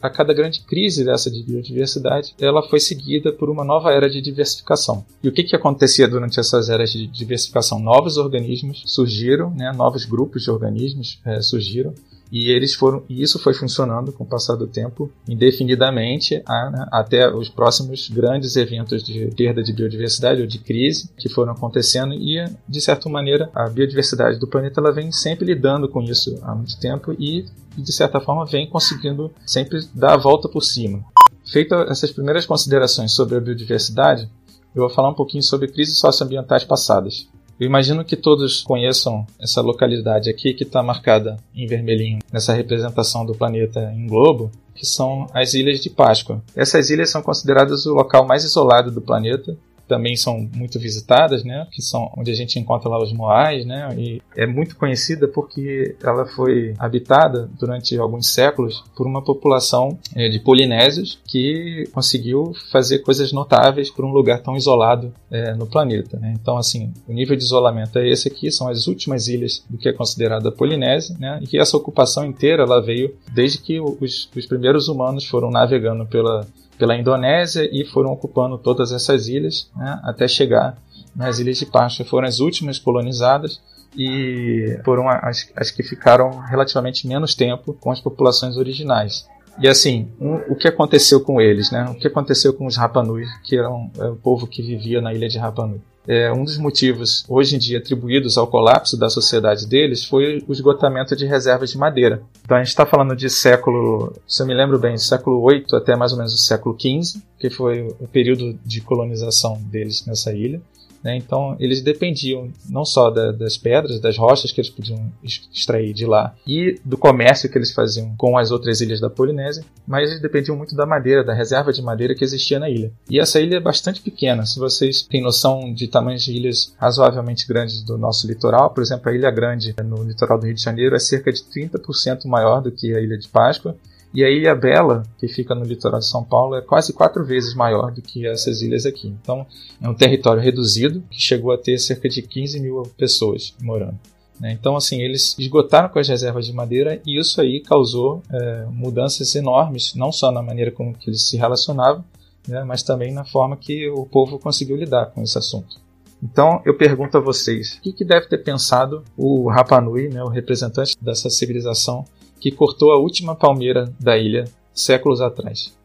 a 0.00 0.08
cada 0.08 0.32
grande 0.32 0.60
crise 0.60 1.04
dessa 1.04 1.30
de 1.30 1.42
biodiversidade, 1.42 2.34
ela 2.40 2.62
foi 2.62 2.80
seguida 2.80 3.32
por 3.32 3.50
uma 3.50 3.64
nova 3.64 3.92
era 3.92 4.08
de 4.08 4.20
diversificação. 4.20 5.04
E 5.22 5.28
o 5.28 5.32
que, 5.32 5.44
que 5.44 5.54
acontecia 5.54 6.08
durante 6.08 6.40
essas 6.40 6.70
eras 6.70 6.90
de 6.90 7.06
diversificação? 7.06 7.78
Novos 7.78 8.16
organismos 8.16 8.82
surgiram, 8.86 9.50
né, 9.50 9.70
novos 9.72 10.06
grupos 10.06 10.42
de 10.42 10.50
organismos 10.50 11.20
é, 11.24 11.42
surgiram, 11.42 11.92
e 12.30 12.50
eles 12.50 12.74
foram 12.74 13.02
e 13.08 13.22
isso 13.22 13.38
foi 13.38 13.54
funcionando 13.54 14.12
com 14.12 14.24
o 14.24 14.26
passar 14.26 14.54
do 14.54 14.66
tempo 14.66 15.10
indefinidamente 15.28 16.42
a, 16.46 16.70
né, 16.70 16.86
até 16.92 17.32
os 17.32 17.48
próximos 17.48 18.08
grandes 18.08 18.56
eventos 18.56 19.02
de 19.02 19.26
perda 19.36 19.62
de 19.62 19.72
biodiversidade 19.72 20.40
ou 20.40 20.46
de 20.46 20.58
crise 20.58 21.10
que 21.16 21.28
foram 21.28 21.52
acontecendo 21.52 22.14
e 22.14 22.44
de 22.68 22.80
certa 22.80 23.08
maneira 23.08 23.50
a 23.54 23.68
biodiversidade 23.68 24.38
do 24.38 24.46
planeta 24.46 24.80
ela 24.80 24.92
vem 24.92 25.10
sempre 25.10 25.46
lidando 25.46 25.88
com 25.88 26.02
isso 26.02 26.38
há 26.42 26.54
muito 26.54 26.78
tempo 26.78 27.14
e 27.18 27.44
de 27.76 27.92
certa 27.92 28.20
forma 28.20 28.44
vem 28.44 28.68
conseguindo 28.68 29.30
sempre 29.46 29.80
dar 29.94 30.14
a 30.14 30.18
volta 30.18 30.48
por 30.48 30.62
cima. 30.62 31.04
Feitas 31.50 31.90
essas 31.90 32.10
primeiras 32.10 32.44
considerações 32.44 33.12
sobre 33.12 33.36
a 33.36 33.40
biodiversidade, 33.40 34.28
eu 34.74 34.82
vou 34.82 34.90
falar 34.90 35.10
um 35.10 35.14
pouquinho 35.14 35.42
sobre 35.42 35.68
crises 35.68 35.98
socioambientais 35.98 36.64
passadas. 36.64 37.28
Eu 37.58 37.66
imagino 37.66 38.04
que 38.04 38.16
todos 38.16 38.62
conheçam 38.62 39.26
essa 39.40 39.60
localidade 39.60 40.30
aqui 40.30 40.54
que 40.54 40.62
está 40.62 40.80
marcada 40.80 41.36
em 41.52 41.66
vermelhinho 41.66 42.20
nessa 42.32 42.52
representação 42.52 43.26
do 43.26 43.34
planeta 43.34 43.92
em 43.96 44.06
globo, 44.06 44.50
que 44.76 44.86
são 44.86 45.26
as 45.34 45.54
Ilhas 45.54 45.80
de 45.80 45.90
Páscoa. 45.90 46.40
Essas 46.54 46.88
ilhas 46.88 47.10
são 47.10 47.20
consideradas 47.20 47.84
o 47.84 47.94
local 47.94 48.24
mais 48.24 48.44
isolado 48.44 48.92
do 48.92 49.00
planeta 49.00 49.56
também 49.88 50.16
são 50.16 50.48
muito 50.54 50.78
visitadas, 50.78 51.42
né? 51.42 51.66
Que 51.72 51.82
são 51.82 52.12
onde 52.16 52.30
a 52.30 52.34
gente 52.34 52.58
encontra 52.58 52.88
lá 52.88 53.02
os 53.02 53.12
moais, 53.12 53.64
né? 53.64 53.94
E 53.96 54.22
é 54.36 54.46
muito 54.46 54.76
conhecida 54.76 55.26
porque 55.26 55.96
ela 56.02 56.26
foi 56.26 56.74
habitada 56.78 57.48
durante 57.58 57.96
alguns 57.96 58.28
séculos 58.28 58.84
por 58.94 59.06
uma 59.06 59.24
população 59.24 59.98
é, 60.14 60.28
de 60.28 60.38
polinésios 60.38 61.18
que 61.26 61.88
conseguiu 61.92 62.52
fazer 62.70 63.00
coisas 63.00 63.32
notáveis 63.32 63.90
por 63.90 64.04
um 64.04 64.12
lugar 64.12 64.42
tão 64.42 64.56
isolado 64.56 65.12
é, 65.30 65.54
no 65.54 65.66
planeta. 65.66 66.18
Né? 66.18 66.34
Então, 66.40 66.56
assim, 66.56 66.92
o 67.06 67.12
nível 67.12 67.36
de 67.36 67.42
isolamento 67.42 67.98
é 67.98 68.08
esse 68.08 68.28
aqui, 68.28 68.50
são 68.50 68.68
as 68.68 68.86
últimas 68.86 69.28
ilhas 69.28 69.64
do 69.68 69.78
que 69.78 69.88
é 69.88 69.92
considerada 69.92 70.52
Polinésia, 70.52 71.16
né? 71.18 71.38
E 71.42 71.46
que 71.46 71.58
essa 71.58 71.76
ocupação 71.76 72.24
inteira 72.24 72.62
ela 72.62 72.80
veio 72.80 73.14
desde 73.32 73.58
que 73.58 73.80
os, 73.80 74.28
os 74.34 74.46
primeiros 74.46 74.88
humanos 74.88 75.24
foram 75.24 75.50
navegando 75.50 76.06
pela 76.06 76.46
pela 76.78 76.96
Indonésia 76.96 77.68
e 77.72 77.84
foram 77.84 78.12
ocupando 78.12 78.56
todas 78.56 78.92
essas 78.92 79.28
ilhas 79.28 79.70
né, 79.76 80.00
até 80.04 80.28
chegar 80.28 80.78
nas 81.14 81.38
Ilhas 81.38 81.58
de 81.58 81.66
Páscoa. 81.66 82.06
Foram 82.06 82.28
as 82.28 82.38
últimas 82.38 82.78
colonizadas 82.78 83.60
e 83.96 84.78
foram 84.84 85.08
as, 85.08 85.50
as 85.56 85.70
que 85.70 85.82
ficaram 85.82 86.38
relativamente 86.40 87.06
menos 87.06 87.34
tempo 87.34 87.74
com 87.74 87.90
as 87.90 88.00
populações 88.00 88.56
originais. 88.56 89.26
E 89.60 89.66
assim, 89.66 90.08
um, 90.20 90.36
o 90.52 90.54
que 90.54 90.68
aconteceu 90.68 91.20
com 91.20 91.40
eles, 91.40 91.72
né? 91.72 91.84
O 91.90 91.94
que 91.94 92.06
aconteceu 92.06 92.54
com 92.54 92.64
os 92.66 92.76
Rapanui, 92.76 93.24
que 93.42 93.56
eram 93.58 93.90
é, 93.98 94.04
o 94.04 94.14
povo 94.14 94.46
que 94.46 94.62
vivia 94.62 95.00
na 95.00 95.12
ilha 95.12 95.28
de 95.28 95.36
Rapanui? 95.36 95.80
É, 96.08 96.32
um 96.32 96.42
dos 96.42 96.56
motivos 96.56 97.22
hoje 97.28 97.54
em 97.54 97.58
dia 97.58 97.76
atribuídos 97.76 98.38
ao 98.38 98.46
colapso 98.46 98.96
da 98.96 99.10
sociedade 99.10 99.66
deles 99.66 100.02
foi 100.02 100.42
o 100.48 100.52
esgotamento 100.52 101.14
de 101.14 101.26
reservas 101.26 101.70
de 101.70 101.76
madeira. 101.76 102.22
Então 102.42 102.56
a 102.56 102.60
gente 102.60 102.70
está 102.70 102.86
falando 102.86 103.14
de 103.14 103.28
século, 103.28 104.14
se 104.26 104.42
eu 104.42 104.46
me 104.46 104.54
lembro 104.54 104.78
bem, 104.78 104.96
século 104.96 105.38
8 105.42 105.76
até 105.76 105.94
mais 105.94 106.12
ou 106.12 106.16
menos 106.16 106.32
o 106.32 106.38
século 106.38 106.74
15, 106.74 107.22
que 107.38 107.50
foi 107.50 107.94
o 108.00 108.08
período 108.08 108.58
de 108.64 108.80
colonização 108.80 109.60
deles 109.70 110.06
nessa 110.06 110.32
ilha. 110.32 110.62
Né? 111.08 111.16
Então, 111.16 111.56
eles 111.58 111.80
dependiam 111.80 112.52
não 112.68 112.84
só 112.84 113.08
da, 113.08 113.32
das 113.32 113.56
pedras, 113.56 113.98
das 113.98 114.18
rochas 114.18 114.52
que 114.52 114.60
eles 114.60 114.68
podiam 114.68 115.10
extrair 115.24 115.94
de 115.94 116.04
lá 116.04 116.34
e 116.46 116.78
do 116.84 116.98
comércio 116.98 117.50
que 117.50 117.56
eles 117.56 117.72
faziam 117.72 118.14
com 118.18 118.36
as 118.36 118.50
outras 118.50 118.82
ilhas 118.82 119.00
da 119.00 119.08
Polinésia, 119.08 119.64
mas 119.86 120.10
eles 120.10 120.20
dependiam 120.20 120.54
muito 120.54 120.76
da 120.76 120.84
madeira, 120.84 121.24
da 121.24 121.32
reserva 121.32 121.72
de 121.72 121.80
madeira 121.80 122.14
que 122.14 122.22
existia 122.22 122.58
na 122.58 122.68
ilha. 122.68 122.92
E 123.08 123.18
essa 123.18 123.40
ilha 123.40 123.56
é 123.56 123.60
bastante 123.60 124.02
pequena. 124.02 124.44
Se 124.44 124.58
vocês 124.58 125.00
têm 125.00 125.22
noção 125.22 125.72
de 125.72 125.88
tamanhos 125.88 126.24
de 126.24 126.32
ilhas 126.32 126.74
razoavelmente 126.76 127.48
grandes 127.48 127.82
do 127.82 127.96
nosso 127.96 128.26
litoral, 128.26 128.68
por 128.74 128.82
exemplo, 128.82 129.08
a 129.08 129.14
Ilha 129.14 129.30
Grande 129.30 129.74
no 129.82 130.02
litoral 130.02 130.38
do 130.38 130.44
Rio 130.44 130.54
de 130.54 130.62
Janeiro 130.62 130.94
é 130.94 130.98
cerca 130.98 131.32
de 131.32 131.40
30% 131.40 132.26
maior 132.26 132.60
do 132.60 132.70
que 132.70 132.94
a 132.94 133.00
Ilha 133.00 133.16
de 133.16 133.28
Páscoa 133.28 133.74
e 134.12 134.24
a 134.24 134.30
Ilha 134.30 134.54
Bela, 134.54 135.02
que 135.18 135.28
fica 135.28 135.54
no 135.54 135.64
litoral 135.64 136.00
de 136.00 136.08
São 136.08 136.24
Paulo, 136.24 136.56
é 136.56 136.62
quase 136.62 136.92
quatro 136.92 137.24
vezes 137.24 137.54
maior 137.54 137.92
do 137.92 138.00
que 138.00 138.26
essas 138.26 138.62
ilhas 138.62 138.86
aqui. 138.86 139.08
Então, 139.08 139.46
é 139.80 139.88
um 139.88 139.94
território 139.94 140.42
reduzido 140.42 141.02
que 141.10 141.20
chegou 141.20 141.52
a 141.52 141.58
ter 141.58 141.78
cerca 141.78 142.08
de 142.08 142.22
15 142.22 142.60
mil 142.60 142.82
pessoas 142.96 143.54
morando. 143.62 143.98
Né? 144.40 144.52
Então, 144.52 144.76
assim, 144.76 145.02
eles 145.02 145.36
esgotaram 145.38 145.88
com 145.88 145.98
as 145.98 146.08
reservas 146.08 146.46
de 146.46 146.52
madeira 146.52 147.00
e 147.06 147.18
isso 147.18 147.40
aí 147.40 147.60
causou 147.60 148.22
é, 148.32 148.66
mudanças 148.70 149.34
enormes, 149.34 149.94
não 149.94 150.12
só 150.12 150.30
na 150.30 150.42
maneira 150.42 150.70
como 150.70 150.94
que 150.94 151.10
eles 151.10 151.28
se 151.28 151.36
relacionavam, 151.36 152.04
né, 152.46 152.64
mas 152.64 152.82
também 152.82 153.12
na 153.12 153.24
forma 153.24 153.56
que 153.56 153.88
o 153.90 154.06
povo 154.06 154.38
conseguiu 154.38 154.76
lidar 154.76 155.06
com 155.06 155.22
esse 155.22 155.36
assunto. 155.36 155.76
Então, 156.22 156.62
eu 156.64 156.76
pergunto 156.76 157.16
a 157.16 157.20
vocês, 157.20 157.74
o 157.74 157.82
que, 157.82 157.92
que 157.92 158.04
deve 158.04 158.26
ter 158.26 158.38
pensado 158.38 159.04
o 159.16 159.48
Rapanui, 159.48 160.08
né, 160.08 160.22
o 160.22 160.28
representante 160.28 160.96
dessa 161.00 161.28
civilização 161.30 162.04
que 162.40 162.50
cortou 162.50 162.92
a 162.92 162.98
última 162.98 163.34
palmeira 163.34 163.92
da 163.98 164.16
ilha 164.16 164.44
séculos 164.72 165.20
atrás. 165.20 165.76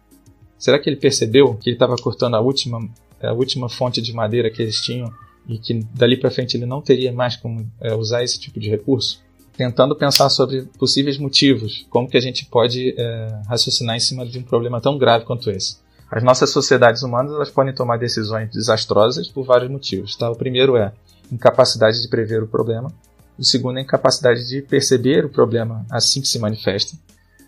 Será 0.57 0.79
que 0.79 0.89
ele 0.89 0.95
percebeu 0.95 1.55
que 1.55 1.69
ele 1.69 1.75
estava 1.75 1.95
cortando 1.95 2.35
a 2.35 2.39
última, 2.39 2.79
a 3.21 3.33
última 3.33 3.67
fonte 3.67 4.01
de 4.01 4.13
madeira 4.13 4.49
que 4.49 4.61
eles 4.61 4.79
tinham 4.81 5.11
e 5.47 5.57
que 5.57 5.73
dali 5.93 6.15
para 6.15 6.31
frente 6.31 6.55
ele 6.55 6.65
não 6.65 6.81
teria 6.81 7.11
mais 7.11 7.35
como 7.35 7.69
é, 7.81 7.93
usar 7.93 8.23
esse 8.23 8.39
tipo 8.39 8.59
de 8.59 8.69
recurso? 8.69 9.21
Tentando 9.57 9.95
pensar 9.95 10.29
sobre 10.29 10.63
possíveis 10.79 11.17
motivos, 11.17 11.85
como 11.89 12.07
que 12.07 12.17
a 12.17 12.21
gente 12.21 12.45
pode 12.45 12.95
é, 12.97 13.41
raciocinar 13.47 13.95
em 13.95 13.99
cima 13.99 14.25
de 14.25 14.39
um 14.39 14.43
problema 14.43 14.79
tão 14.79 14.97
grave 14.97 15.25
quanto 15.25 15.51
esse. 15.51 15.77
As 16.09 16.23
nossas 16.23 16.51
sociedades 16.51 17.01
humanas 17.01 17.33
elas 17.33 17.49
podem 17.49 17.73
tomar 17.73 17.97
decisões 17.97 18.49
desastrosas 18.51 19.27
por 19.27 19.43
vários 19.43 19.69
motivos. 19.69 20.15
Tá? 20.15 20.29
O 20.29 20.35
primeiro 20.35 20.77
é 20.77 20.93
incapacidade 21.31 22.01
de 22.01 22.07
prever 22.07 22.41
o 22.43 22.47
problema. 22.47 22.91
O 23.37 23.43
segundo 23.43 23.77
é 23.77 23.81
a 23.81 23.83
incapacidade 23.83 24.47
de 24.47 24.61
perceber 24.61 25.25
o 25.25 25.29
problema 25.29 25.85
assim 25.89 26.21
que 26.21 26.27
se 26.27 26.39
manifesta. 26.39 26.97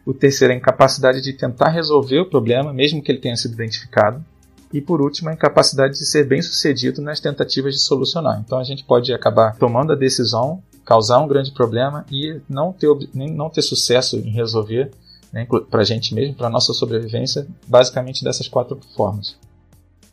O 0.05 0.13
terceiro 0.13 0.53
é 0.53 0.55
a 0.55 0.59
incapacidade 0.59 1.21
de 1.21 1.33
tentar 1.33 1.69
resolver 1.69 2.19
o 2.19 2.29
problema, 2.29 2.71
mesmo 2.71 3.01
que 3.01 3.11
ele 3.11 3.19
tenha 3.19 3.35
sido 3.35 3.53
identificado. 3.53 4.23
E 4.71 4.81
por 4.81 5.01
último, 5.01 5.29
a 5.29 5.33
incapacidade 5.33 5.93
de 5.93 6.05
ser 6.05 6.27
bem 6.27 6.41
sucedido 6.41 7.01
nas 7.01 7.19
tentativas 7.19 7.73
de 7.73 7.79
solucionar. 7.79 8.41
Então 8.43 8.59
a 8.59 8.63
gente 8.63 8.83
pode 8.83 9.13
acabar 9.13 9.55
tomando 9.57 9.93
a 9.93 9.95
decisão, 9.95 10.61
causar 10.83 11.19
um 11.19 11.27
grande 11.27 11.51
problema 11.51 12.05
e 12.11 12.39
não 12.47 12.71
ter, 12.71 12.89
não 13.13 13.49
ter 13.49 13.61
sucesso 13.61 14.17
em 14.17 14.29
resolver, 14.29 14.91
né, 15.31 15.47
para 15.69 15.81
a 15.81 15.85
gente 15.85 16.13
mesmo, 16.13 16.35
para 16.35 16.47
a 16.47 16.51
nossa 16.51 16.73
sobrevivência, 16.73 17.47
basicamente 17.67 18.23
dessas 18.23 18.47
quatro 18.47 18.79
formas. 18.95 19.37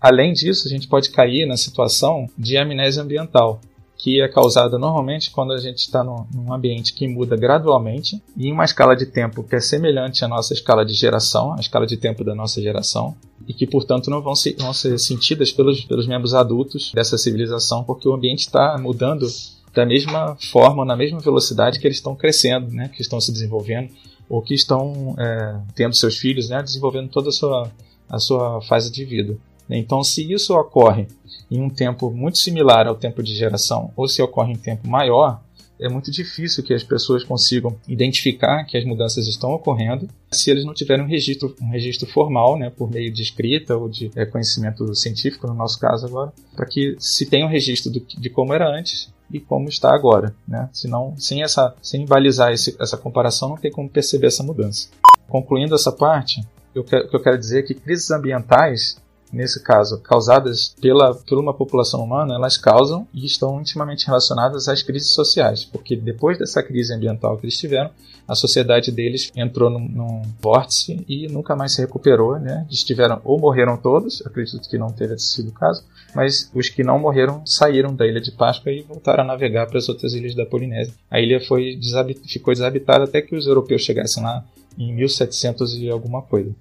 Além 0.00 0.32
disso, 0.32 0.66
a 0.66 0.70
gente 0.70 0.88
pode 0.88 1.10
cair 1.10 1.46
na 1.46 1.56
situação 1.56 2.28
de 2.36 2.56
amnésia 2.56 3.02
ambiental, 3.02 3.60
que 4.02 4.20
é 4.20 4.26
causada 4.26 4.76
normalmente 4.80 5.30
quando 5.30 5.52
a 5.52 5.58
gente 5.58 5.78
está 5.78 6.02
num 6.02 6.52
ambiente 6.52 6.92
que 6.92 7.06
muda 7.06 7.36
gradualmente 7.36 8.20
e 8.36 8.48
em 8.48 8.52
uma 8.52 8.64
escala 8.64 8.96
de 8.96 9.06
tempo 9.06 9.44
que 9.44 9.54
é 9.54 9.60
semelhante 9.60 10.24
à 10.24 10.28
nossa 10.28 10.52
escala 10.52 10.84
de 10.84 10.92
geração, 10.92 11.52
a 11.52 11.60
escala 11.60 11.86
de 11.86 11.96
tempo 11.96 12.24
da 12.24 12.34
nossa 12.34 12.60
geração, 12.60 13.14
e 13.46 13.54
que, 13.54 13.64
portanto, 13.64 14.10
não 14.10 14.20
vão 14.20 14.34
ser, 14.34 14.56
vão 14.58 14.72
ser 14.72 14.98
sentidas 14.98 15.52
pelos, 15.52 15.84
pelos 15.84 16.08
membros 16.08 16.34
adultos 16.34 16.90
dessa 16.92 17.16
civilização, 17.16 17.84
porque 17.84 18.08
o 18.08 18.12
ambiente 18.12 18.40
está 18.40 18.76
mudando 18.76 19.28
da 19.72 19.86
mesma 19.86 20.36
forma, 20.50 20.84
na 20.84 20.96
mesma 20.96 21.20
velocidade 21.20 21.78
que 21.78 21.86
eles 21.86 21.98
estão 21.98 22.16
crescendo, 22.16 22.72
né, 22.72 22.90
que 22.92 23.02
estão 23.02 23.20
se 23.20 23.30
desenvolvendo, 23.30 23.92
ou 24.28 24.42
que 24.42 24.52
estão 24.52 25.14
é, 25.16 25.60
tendo 25.76 25.94
seus 25.94 26.18
filhos, 26.18 26.48
né, 26.48 26.60
desenvolvendo 26.60 27.08
toda 27.08 27.28
a 27.28 27.32
sua, 27.32 27.70
a 28.08 28.18
sua 28.18 28.60
fase 28.62 28.90
de 28.90 29.04
vida. 29.04 29.38
Então, 29.78 30.02
se 30.02 30.30
isso 30.32 30.54
ocorre 30.54 31.06
em 31.50 31.60
um 31.60 31.68
tempo 31.68 32.10
muito 32.10 32.38
similar 32.38 32.86
ao 32.86 32.94
tempo 32.94 33.22
de 33.22 33.34
geração, 33.34 33.92
ou 33.96 34.08
se 34.08 34.22
ocorre 34.22 34.52
em 34.52 34.56
tempo 34.56 34.88
maior, 34.88 35.40
é 35.82 35.88
muito 35.88 36.10
difícil 36.10 36.62
que 36.62 36.72
as 36.72 36.82
pessoas 36.84 37.24
consigam 37.24 37.76
identificar 37.88 38.64
que 38.64 38.78
as 38.78 38.84
mudanças 38.84 39.26
estão 39.26 39.52
ocorrendo 39.52 40.08
se 40.30 40.50
eles 40.50 40.64
não 40.64 40.72
tiverem 40.72 41.04
um 41.04 41.08
registro, 41.08 41.54
um 41.60 41.70
registro 41.70 42.08
formal, 42.08 42.56
né, 42.56 42.70
por 42.70 42.90
meio 42.90 43.12
de 43.12 43.22
escrita 43.22 43.76
ou 43.76 43.88
de 43.88 44.10
é, 44.14 44.24
conhecimento 44.24 44.94
científico, 44.94 45.46
no 45.46 45.54
nosso 45.54 45.78
caso 45.80 46.06
agora, 46.06 46.32
para 46.54 46.66
que 46.66 46.96
se 46.98 47.26
tenha 47.26 47.44
um 47.44 47.48
registro 47.48 47.90
do, 47.90 48.00
de 48.00 48.30
como 48.30 48.54
era 48.54 48.68
antes 48.68 49.12
e 49.30 49.40
como 49.40 49.68
está 49.68 49.92
agora. 49.92 50.34
Né? 50.46 50.68
Senão, 50.72 51.14
sem, 51.18 51.42
essa, 51.42 51.74
sem 51.82 52.06
balizar 52.06 52.52
esse, 52.52 52.76
essa 52.80 52.96
comparação, 52.96 53.48
não 53.48 53.56
tem 53.56 53.70
como 53.70 53.88
perceber 53.88 54.28
essa 54.28 54.42
mudança. 54.42 54.88
Concluindo 55.28 55.74
essa 55.74 55.90
parte, 55.90 56.40
eu 56.74 56.84
quero, 56.84 57.06
o 57.06 57.08
que 57.08 57.16
eu 57.16 57.22
quero 57.22 57.38
dizer 57.38 57.60
é 57.60 57.62
que 57.62 57.74
crises 57.74 58.10
ambientais 58.10 59.02
nesse 59.32 59.62
caso, 59.62 60.00
causadas 60.00 60.74
pela, 60.80 61.14
por 61.14 61.38
uma 61.38 61.54
população 61.54 62.02
humana, 62.02 62.34
elas 62.34 62.56
causam 62.56 63.06
e 63.14 63.24
estão 63.24 63.60
intimamente 63.60 64.06
relacionadas 64.06 64.68
às 64.68 64.82
crises 64.82 65.12
sociais, 65.14 65.64
porque 65.64 65.96
depois 65.96 66.38
dessa 66.38 66.62
crise 66.62 66.92
ambiental 66.92 67.38
que 67.38 67.46
eles 67.46 67.56
tiveram, 67.56 67.90
a 68.26 68.34
sociedade 68.34 68.92
deles 68.92 69.32
entrou 69.34 69.68
num, 69.68 69.88
num 69.88 70.22
vórtice 70.40 71.04
e 71.08 71.26
nunca 71.28 71.56
mais 71.56 71.72
se 71.72 71.80
recuperou, 71.80 72.38
né? 72.38 72.66
Estiveram 72.70 73.20
ou 73.24 73.38
morreram 73.38 73.76
todos, 73.76 74.22
acredito 74.24 74.68
que 74.68 74.78
não 74.78 74.90
teve 74.90 75.18
sido 75.18 75.48
o 75.48 75.52
caso, 75.52 75.84
mas 76.14 76.50
os 76.54 76.68
que 76.68 76.84
não 76.84 76.98
morreram 76.98 77.44
saíram 77.44 77.94
da 77.94 78.06
ilha 78.06 78.20
de 78.20 78.30
Páscoa 78.30 78.70
e 78.70 78.82
voltaram 78.82 79.24
a 79.24 79.26
navegar 79.26 79.66
para 79.66 79.78
as 79.78 79.88
outras 79.88 80.12
ilhas 80.14 80.34
da 80.34 80.46
Polinésia. 80.46 80.94
A 81.10 81.20
ilha 81.20 81.40
foi 81.40 81.74
desabit 81.74 82.20
ficou 82.28 82.54
desabitada 82.54 83.04
até 83.04 83.20
que 83.20 83.34
os 83.34 83.46
europeus 83.46 83.82
chegassem 83.82 84.22
lá 84.22 84.44
em 84.78 84.94
1700 84.94 85.76
e 85.76 85.90
alguma 85.90 86.22
coisa. 86.22 86.54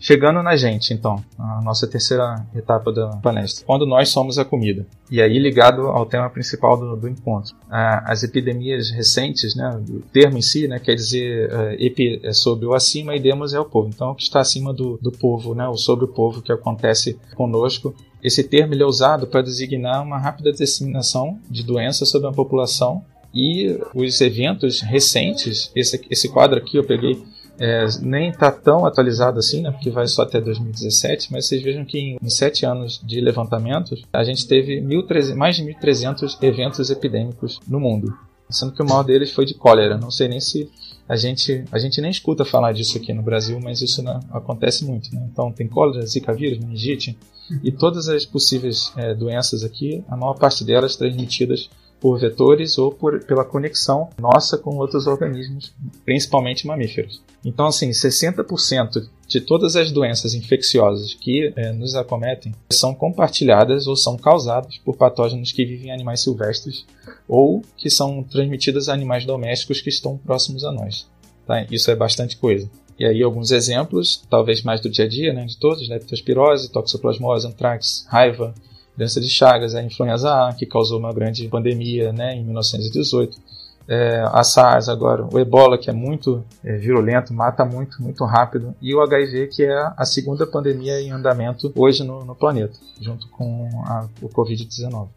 Chegando 0.00 0.42
na 0.42 0.54
gente, 0.54 0.94
então, 0.94 1.22
a 1.36 1.60
nossa 1.60 1.86
terceira 1.86 2.46
etapa 2.54 2.92
da 2.92 3.08
palestra, 3.16 3.66
quando 3.66 3.84
nós 3.84 4.08
somos 4.10 4.38
a 4.38 4.44
comida. 4.44 4.86
E 5.10 5.20
aí 5.20 5.38
ligado 5.38 5.82
ao 5.88 6.06
tema 6.06 6.30
principal 6.30 6.76
do, 6.76 6.96
do 6.96 7.08
encontro. 7.08 7.56
as 7.68 8.22
epidemias 8.22 8.90
recentes, 8.90 9.56
né, 9.56 9.68
o 9.88 10.00
termo 10.12 10.38
em 10.38 10.42
si, 10.42 10.68
né, 10.68 10.78
quer 10.78 10.94
dizer 10.94 11.50
uh, 11.50 11.72
epi 11.78 12.20
é 12.22 12.32
sobre 12.32 12.66
o 12.66 12.74
acima 12.74 13.16
e 13.16 13.20
demos 13.20 13.52
é 13.54 13.60
o 13.60 13.64
povo. 13.64 13.88
Então, 13.88 14.10
o 14.10 14.14
que 14.14 14.22
está 14.22 14.40
acima 14.40 14.72
do, 14.72 14.98
do 15.02 15.10
povo, 15.10 15.54
né, 15.54 15.66
o 15.66 15.76
sobre 15.76 16.04
o 16.04 16.08
povo 16.08 16.40
que 16.42 16.52
acontece 16.52 17.18
conosco. 17.34 17.94
Esse 18.22 18.44
termo 18.44 18.74
é 18.74 18.84
usado 18.84 19.26
para 19.26 19.42
designar 19.42 20.02
uma 20.02 20.18
rápida 20.18 20.52
disseminação 20.52 21.38
de 21.50 21.64
doenças 21.64 22.08
sobre 22.08 22.28
a 22.28 22.32
população 22.32 23.04
e 23.34 23.78
os 23.94 24.20
eventos 24.20 24.80
recentes, 24.80 25.70
esse, 25.74 26.00
esse 26.10 26.28
quadro 26.28 26.58
aqui 26.58 26.76
eu 26.76 26.84
peguei 26.84 27.22
é, 27.58 27.86
nem 28.00 28.30
está 28.30 28.50
tão 28.50 28.86
atualizado 28.86 29.38
assim, 29.38 29.62
né, 29.62 29.70
porque 29.70 29.90
vai 29.90 30.06
só 30.06 30.22
até 30.22 30.40
2017, 30.40 31.32
mas 31.32 31.46
vocês 31.46 31.62
vejam 31.62 31.84
que 31.84 31.98
em, 31.98 32.18
em 32.22 32.30
sete 32.30 32.64
anos 32.64 33.00
de 33.04 33.20
levantamentos, 33.20 34.02
a 34.12 34.24
gente 34.24 34.46
teve 34.46 34.80
1, 34.80 35.36
mais 35.36 35.56
de 35.56 35.64
1.300 35.64 36.42
eventos 36.42 36.90
epidêmicos 36.90 37.60
no 37.66 37.80
mundo, 37.80 38.16
sendo 38.50 38.72
que 38.72 38.82
o 38.82 38.86
maior 38.86 39.02
deles 39.02 39.32
foi 39.32 39.44
de 39.44 39.54
cólera. 39.54 39.98
Não 39.98 40.10
sei 40.10 40.28
nem 40.28 40.40
se 40.40 40.70
a 41.08 41.16
gente, 41.16 41.64
a 41.72 41.78
gente 41.78 42.00
nem 42.00 42.10
escuta 42.10 42.44
falar 42.44 42.72
disso 42.72 42.96
aqui 42.98 43.12
no 43.12 43.22
Brasil, 43.22 43.58
mas 43.62 43.80
isso 43.82 44.02
acontece 44.30 44.84
muito. 44.84 45.14
Né? 45.14 45.26
Então 45.32 45.50
tem 45.50 45.66
cólera, 45.66 46.06
zika 46.06 46.32
vírus, 46.32 46.58
meningite 46.58 47.18
e 47.64 47.72
todas 47.72 48.08
as 48.08 48.26
possíveis 48.26 48.92
é, 48.96 49.14
doenças 49.14 49.64
aqui, 49.64 50.04
a 50.08 50.16
maior 50.16 50.34
parte 50.34 50.64
delas 50.64 50.96
transmitidas 50.96 51.70
por 52.00 52.18
vetores 52.18 52.78
ou 52.78 52.92
por, 52.92 53.24
pela 53.24 53.44
conexão 53.44 54.08
nossa 54.18 54.56
com 54.56 54.76
outros 54.76 55.06
organismos, 55.06 55.72
principalmente 56.04 56.66
mamíferos. 56.66 57.22
Então, 57.44 57.66
assim, 57.66 57.90
60% 57.90 59.08
de 59.26 59.40
todas 59.40 59.76
as 59.76 59.92
doenças 59.92 60.34
infecciosas 60.34 61.14
que 61.14 61.52
é, 61.54 61.72
nos 61.72 61.94
acometem 61.94 62.54
são 62.70 62.94
compartilhadas 62.94 63.86
ou 63.86 63.94
são 63.94 64.16
causadas 64.16 64.78
por 64.78 64.96
patógenos 64.96 65.52
que 65.52 65.64
vivem 65.64 65.88
em 65.88 65.92
animais 65.92 66.20
silvestres 66.20 66.86
ou 67.28 67.62
que 67.76 67.90
são 67.90 68.22
transmitidas 68.22 68.88
a 68.88 68.94
animais 68.94 69.24
domésticos 69.24 69.80
que 69.80 69.90
estão 69.90 70.16
próximos 70.16 70.64
a 70.64 70.72
nós. 70.72 71.06
Tá? 71.46 71.66
Isso 71.70 71.90
é 71.90 71.96
bastante 71.96 72.36
coisa. 72.36 72.68
E 72.98 73.04
aí 73.04 73.22
alguns 73.22 73.52
exemplos, 73.52 74.22
talvez 74.28 74.62
mais 74.62 74.80
do 74.80 74.90
dia 74.90 75.04
a 75.04 75.08
dia, 75.08 75.32
né, 75.32 75.44
de 75.44 75.56
todos, 75.56 75.88
leptospirose, 75.88 76.70
toxoplasmose, 76.70 77.46
antrax, 77.46 78.04
raiva, 78.08 78.52
doença 78.98 79.20
de 79.20 79.28
Chagas, 79.28 79.76
a 79.76 79.82
influenza 79.82 80.48
A, 80.48 80.52
que 80.52 80.66
causou 80.66 80.98
uma 80.98 81.12
grande 81.12 81.46
pandemia 81.46 82.12
né, 82.12 82.34
em 82.34 82.44
1918. 82.44 83.38
é, 83.86 84.22
a 84.32 84.42
SARS 84.42 84.88
agora, 84.88 85.24
o 85.32 85.38
Ebola, 85.38 85.78
que 85.78 85.88
é 85.88 85.92
muito 85.92 86.44
é, 86.62 86.76
virulento, 86.76 87.32
mata 87.32 87.64
muito, 87.64 88.02
muito 88.02 88.24
rápido, 88.24 88.74
e 88.82 88.94
o 88.94 89.00
HIV, 89.00 89.46
que 89.46 89.62
é 89.62 89.92
a 89.96 90.04
segunda 90.04 90.46
pandemia 90.46 91.00
em 91.00 91.12
andamento 91.12 91.72
hoje 91.74 92.02
no, 92.04 92.24
no 92.24 92.34
planeta, 92.34 92.78
junto 93.00 93.28
com 93.28 93.70
a, 93.86 94.06
o 94.20 94.28
Covid-19. 94.28 95.08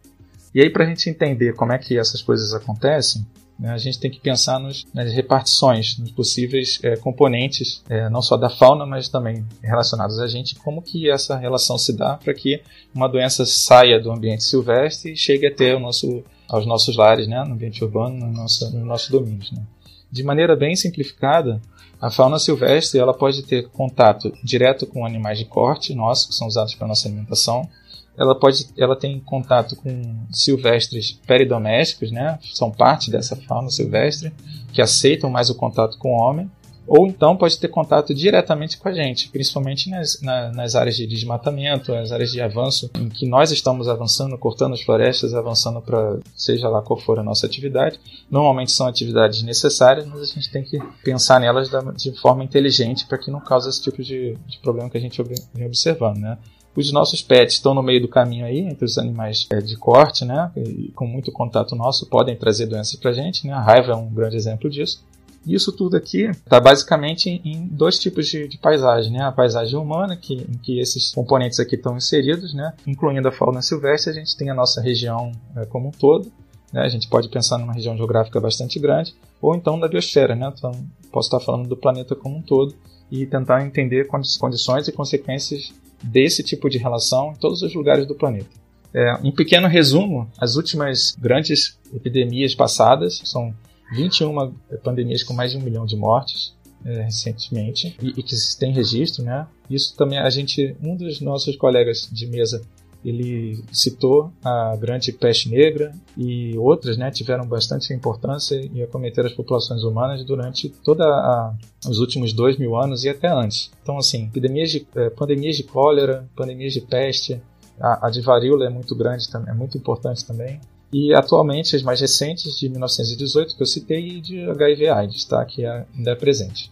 E 0.53 0.61
aí, 0.61 0.69
para 0.69 0.85
a 0.85 0.87
gente 0.87 1.09
entender 1.09 1.53
como 1.53 1.73
é 1.73 1.77
que 1.77 1.97
essas 1.97 2.21
coisas 2.21 2.53
acontecem, 2.53 3.25
né, 3.61 3.71
a 3.71 3.77
gente 3.77 3.99
tem 3.99 4.09
que 4.09 4.19
pensar 4.19 4.59
nos, 4.59 4.87
nas 4.91 5.13
repartições, 5.13 5.95
nos 5.99 6.09
possíveis 6.09 6.79
é, 6.81 6.95
componentes, 6.95 7.83
é, 7.87 8.09
não 8.09 8.19
só 8.19 8.35
da 8.35 8.49
fauna, 8.49 8.87
mas 8.87 9.07
também 9.07 9.45
relacionados 9.61 10.17
a 10.17 10.27
gente, 10.27 10.55
como 10.55 10.81
que 10.81 11.07
essa 11.11 11.37
relação 11.37 11.77
se 11.77 11.95
dá 11.95 12.17
para 12.17 12.33
que 12.33 12.59
uma 12.93 13.07
doença 13.07 13.45
saia 13.45 13.99
do 13.99 14.11
ambiente 14.11 14.43
silvestre 14.43 15.13
e 15.13 15.15
chegue 15.15 15.45
até 15.45 15.75
o 15.75 15.79
nosso 15.79 16.23
aos 16.49 16.65
nossos 16.65 16.97
lares, 16.97 17.27
né, 17.27 17.41
no 17.45 17.53
ambiente 17.53 17.81
urbano, 17.81 18.17
no 18.17 18.33
nosso, 18.33 18.69
no 18.75 18.83
nosso 18.83 19.09
domínios. 19.09 19.51
Né. 19.53 19.63
De 20.11 20.21
maneira 20.21 20.53
bem 20.53 20.75
simplificada, 20.75 21.61
a 22.01 22.11
fauna 22.11 22.39
silvestre 22.39 22.99
ela 22.99 23.13
pode 23.13 23.43
ter 23.43 23.69
contato 23.69 24.33
direto 24.43 24.85
com 24.85 25.05
animais 25.05 25.37
de 25.37 25.45
corte 25.45 25.95
nossos, 25.95 26.25
que 26.25 26.33
são 26.33 26.47
usados 26.47 26.75
para 26.75 26.87
nossa 26.87 27.07
alimentação. 27.07 27.69
Ela 28.17 28.35
pode, 28.35 28.67
ela 28.77 28.95
tem 28.95 29.19
contato 29.19 29.75
com 29.75 30.25
silvestres 30.31 31.19
peridomésticos, 31.25 32.11
né? 32.11 32.37
São 32.53 32.69
parte 32.69 33.09
dessa 33.09 33.35
fauna 33.35 33.69
silvestre 33.69 34.31
que 34.73 34.81
aceitam 34.81 35.29
mais 35.29 35.49
o 35.49 35.55
contato 35.55 35.97
com 35.97 36.09
o 36.09 36.21
homem 36.21 36.49
ou 36.87 37.07
então 37.07 37.37
pode 37.37 37.57
ter 37.57 37.67
contato 37.67 38.13
diretamente 38.13 38.77
com 38.77 38.89
a 38.89 38.91
gente, 38.91 39.29
principalmente 39.29 39.89
nas, 39.89 40.19
na, 40.21 40.51
nas 40.51 40.75
áreas 40.75 40.97
de 40.97 41.07
desmatamento, 41.07 41.93
as 41.93 42.11
áreas 42.11 42.31
de 42.31 42.41
avanço 42.41 42.89
em 42.95 43.07
que 43.07 43.25
nós 43.25 43.49
estamos 43.51 43.87
avançando, 43.87 44.37
cortando 44.37 44.73
as 44.73 44.81
florestas, 44.81 45.33
avançando 45.33 45.81
para 45.81 46.19
seja 46.35 46.67
lá 46.67 46.81
qual 46.81 46.99
for 46.99 47.19
a 47.19 47.23
nossa 47.23 47.45
atividade. 47.45 47.99
Normalmente 48.29 48.71
são 48.71 48.87
atividades 48.87 49.41
necessárias, 49.43 50.05
mas 50.05 50.21
a 50.21 50.25
gente 50.25 50.51
tem 50.51 50.63
que 50.63 50.79
pensar 51.03 51.39
nelas 51.39 51.69
da, 51.69 51.79
de 51.79 52.11
forma 52.19 52.43
inteligente 52.43 53.05
para 53.05 53.17
que 53.17 53.31
não 53.31 53.39
cause 53.39 53.69
esse 53.69 53.81
tipo 53.81 54.03
de, 54.03 54.35
de 54.47 54.59
problema 54.59 54.89
que 54.89 54.97
a 54.97 55.01
gente 55.01 55.21
vem 55.53 55.65
observando, 55.65 56.17
né? 56.17 56.37
Os 56.75 56.91
nossos 56.91 57.21
pets 57.21 57.55
estão 57.55 57.73
no 57.73 57.83
meio 57.83 58.01
do 58.01 58.07
caminho 58.07 58.45
aí, 58.45 58.59
entre 58.59 58.85
os 58.85 58.97
animais 58.97 59.45
é, 59.51 59.59
de 59.59 59.75
corte, 59.75 60.23
né? 60.23 60.51
E 60.55 60.91
com 60.95 61.05
muito 61.05 61.31
contato 61.31 61.75
nosso, 61.75 62.07
podem 62.07 62.35
trazer 62.35 62.65
doenças 62.65 62.95
para 62.95 63.11
a 63.11 63.13
gente, 63.13 63.45
né? 63.45 63.53
A 63.53 63.61
raiva 63.61 63.91
é 63.91 63.95
um 63.95 64.09
grande 64.09 64.37
exemplo 64.37 64.69
disso. 64.69 65.03
Isso 65.45 65.71
tudo 65.71 65.97
aqui 65.97 66.25
está 66.25 66.59
basicamente 66.59 67.41
em 67.43 67.67
dois 67.67 67.97
tipos 67.97 68.27
de, 68.27 68.47
de, 68.47 68.57
paisagem, 68.57 69.11
né? 69.11 69.23
A 69.23 69.31
paisagem 69.31 69.77
humana, 69.77 70.15
que, 70.15 70.35
em 70.35 70.57
que 70.59 70.79
esses 70.79 71.11
componentes 71.11 71.59
aqui 71.59 71.75
estão 71.75 71.97
inseridos, 71.97 72.53
né? 72.53 72.73
Incluindo 72.85 73.27
a 73.27 73.31
fauna 73.31 73.61
silvestre, 73.61 74.11
a 74.11 74.15
gente 74.15 74.37
tem 74.37 74.49
a 74.49 74.53
nossa 74.53 74.79
região 74.81 75.31
é, 75.55 75.65
como 75.65 75.87
um 75.87 75.91
todo. 75.91 76.31
Né? 76.71 76.81
A 76.81 76.89
gente 76.89 77.09
pode 77.09 77.27
pensar 77.27 77.57
numa 77.57 77.73
região 77.73 77.97
geográfica 77.97 78.39
bastante 78.39 78.79
grande, 78.79 79.15
ou 79.41 79.55
então 79.55 79.79
da 79.79 79.87
biosfera, 79.87 80.35
né? 80.35 80.53
Então, 80.55 80.71
posso 81.11 81.27
estar 81.27 81.39
falando 81.39 81.67
do 81.67 81.75
planeta 81.75 82.15
como 82.15 82.37
um 82.37 82.41
todo 82.41 82.75
e 83.11 83.25
tentar 83.25 83.65
entender 83.65 84.07
condições 84.07 84.87
e 84.87 84.91
consequências 84.91 85.73
desse 86.01 86.43
tipo 86.43 86.69
de 86.69 86.77
relação 86.77 87.31
em 87.31 87.35
todos 87.35 87.61
os 87.61 87.73
lugares 87.73 88.07
do 88.07 88.15
planeta. 88.15 88.49
É, 88.93 89.19
em 89.23 89.31
pequeno 89.31 89.67
resumo, 89.67 90.29
as 90.37 90.55
últimas 90.55 91.15
grandes 91.17 91.79
epidemias 91.93 92.53
passadas 92.53 93.21
são 93.23 93.53
21 93.93 94.53
pandemias 94.83 95.23
com 95.23 95.33
mais 95.33 95.51
de 95.51 95.57
um 95.57 95.61
milhão 95.61 95.85
de 95.85 95.95
mortes 95.95 96.53
é, 96.85 97.03
recentemente 97.03 97.95
e, 98.01 98.09
e, 98.09 98.23
que 98.23 98.35
tem 98.59 98.71
registro, 98.71 99.23
né? 99.23 99.47
Isso 99.69 99.95
também 99.95 100.19
a 100.19 100.29
gente, 100.29 100.75
um 100.81 100.95
dos 100.95 101.21
nossos 101.21 101.55
colegas 101.55 102.09
de 102.11 102.25
mesa, 102.27 102.61
ele 103.03 103.63
citou 103.71 104.31
a 104.43 104.75
grande 104.75 105.11
peste 105.11 105.49
negra 105.49 105.93
e 106.17 106.57
outras, 106.57 106.97
né, 106.97 107.09
tiveram 107.11 107.45
bastante 107.45 107.93
importância 107.93 108.55
e 108.73 108.81
acometeram 108.83 109.27
as 109.27 109.35
populações 109.35 109.83
humanas 109.83 110.23
durante 110.23 110.69
toda 110.69 111.03
a, 111.03 111.53
os 111.87 111.99
últimos 111.99 112.33
dois 112.33 112.57
mil 112.57 112.77
anos 112.77 113.03
e 113.03 113.09
até 113.09 113.27
antes. 113.27 113.71
Então, 113.81 113.97
assim, 113.97 114.25
epidemias 114.25 114.71
de, 114.71 114.85
é, 114.95 115.09
pandemias 115.09 115.57
de 115.57 115.63
cólera, 115.63 116.27
pandemias 116.35 116.73
de 116.73 116.81
peste, 116.81 117.41
a, 117.79 118.07
a 118.07 118.09
de 118.09 118.21
varíola 118.21 118.65
é 118.65 118.69
muito 118.69 118.95
grande, 118.95 119.25
é 119.47 119.53
muito 119.53 119.77
importante 119.77 120.25
também 120.25 120.59
e 120.93 121.13
atualmente 121.13 121.75
as 121.75 121.81
mais 121.81 122.01
recentes 122.01 122.57
de 122.57 122.67
1918 122.67 123.55
que 123.55 123.63
eu 123.63 123.67
citei 123.67 124.17
e 124.17 124.21
de 124.21 124.49
HIV/AIDS, 124.49 125.23
tá? 125.25 125.43
Que 125.45 125.65
ainda 125.65 126.11
é 126.11 126.15
presente. 126.15 126.71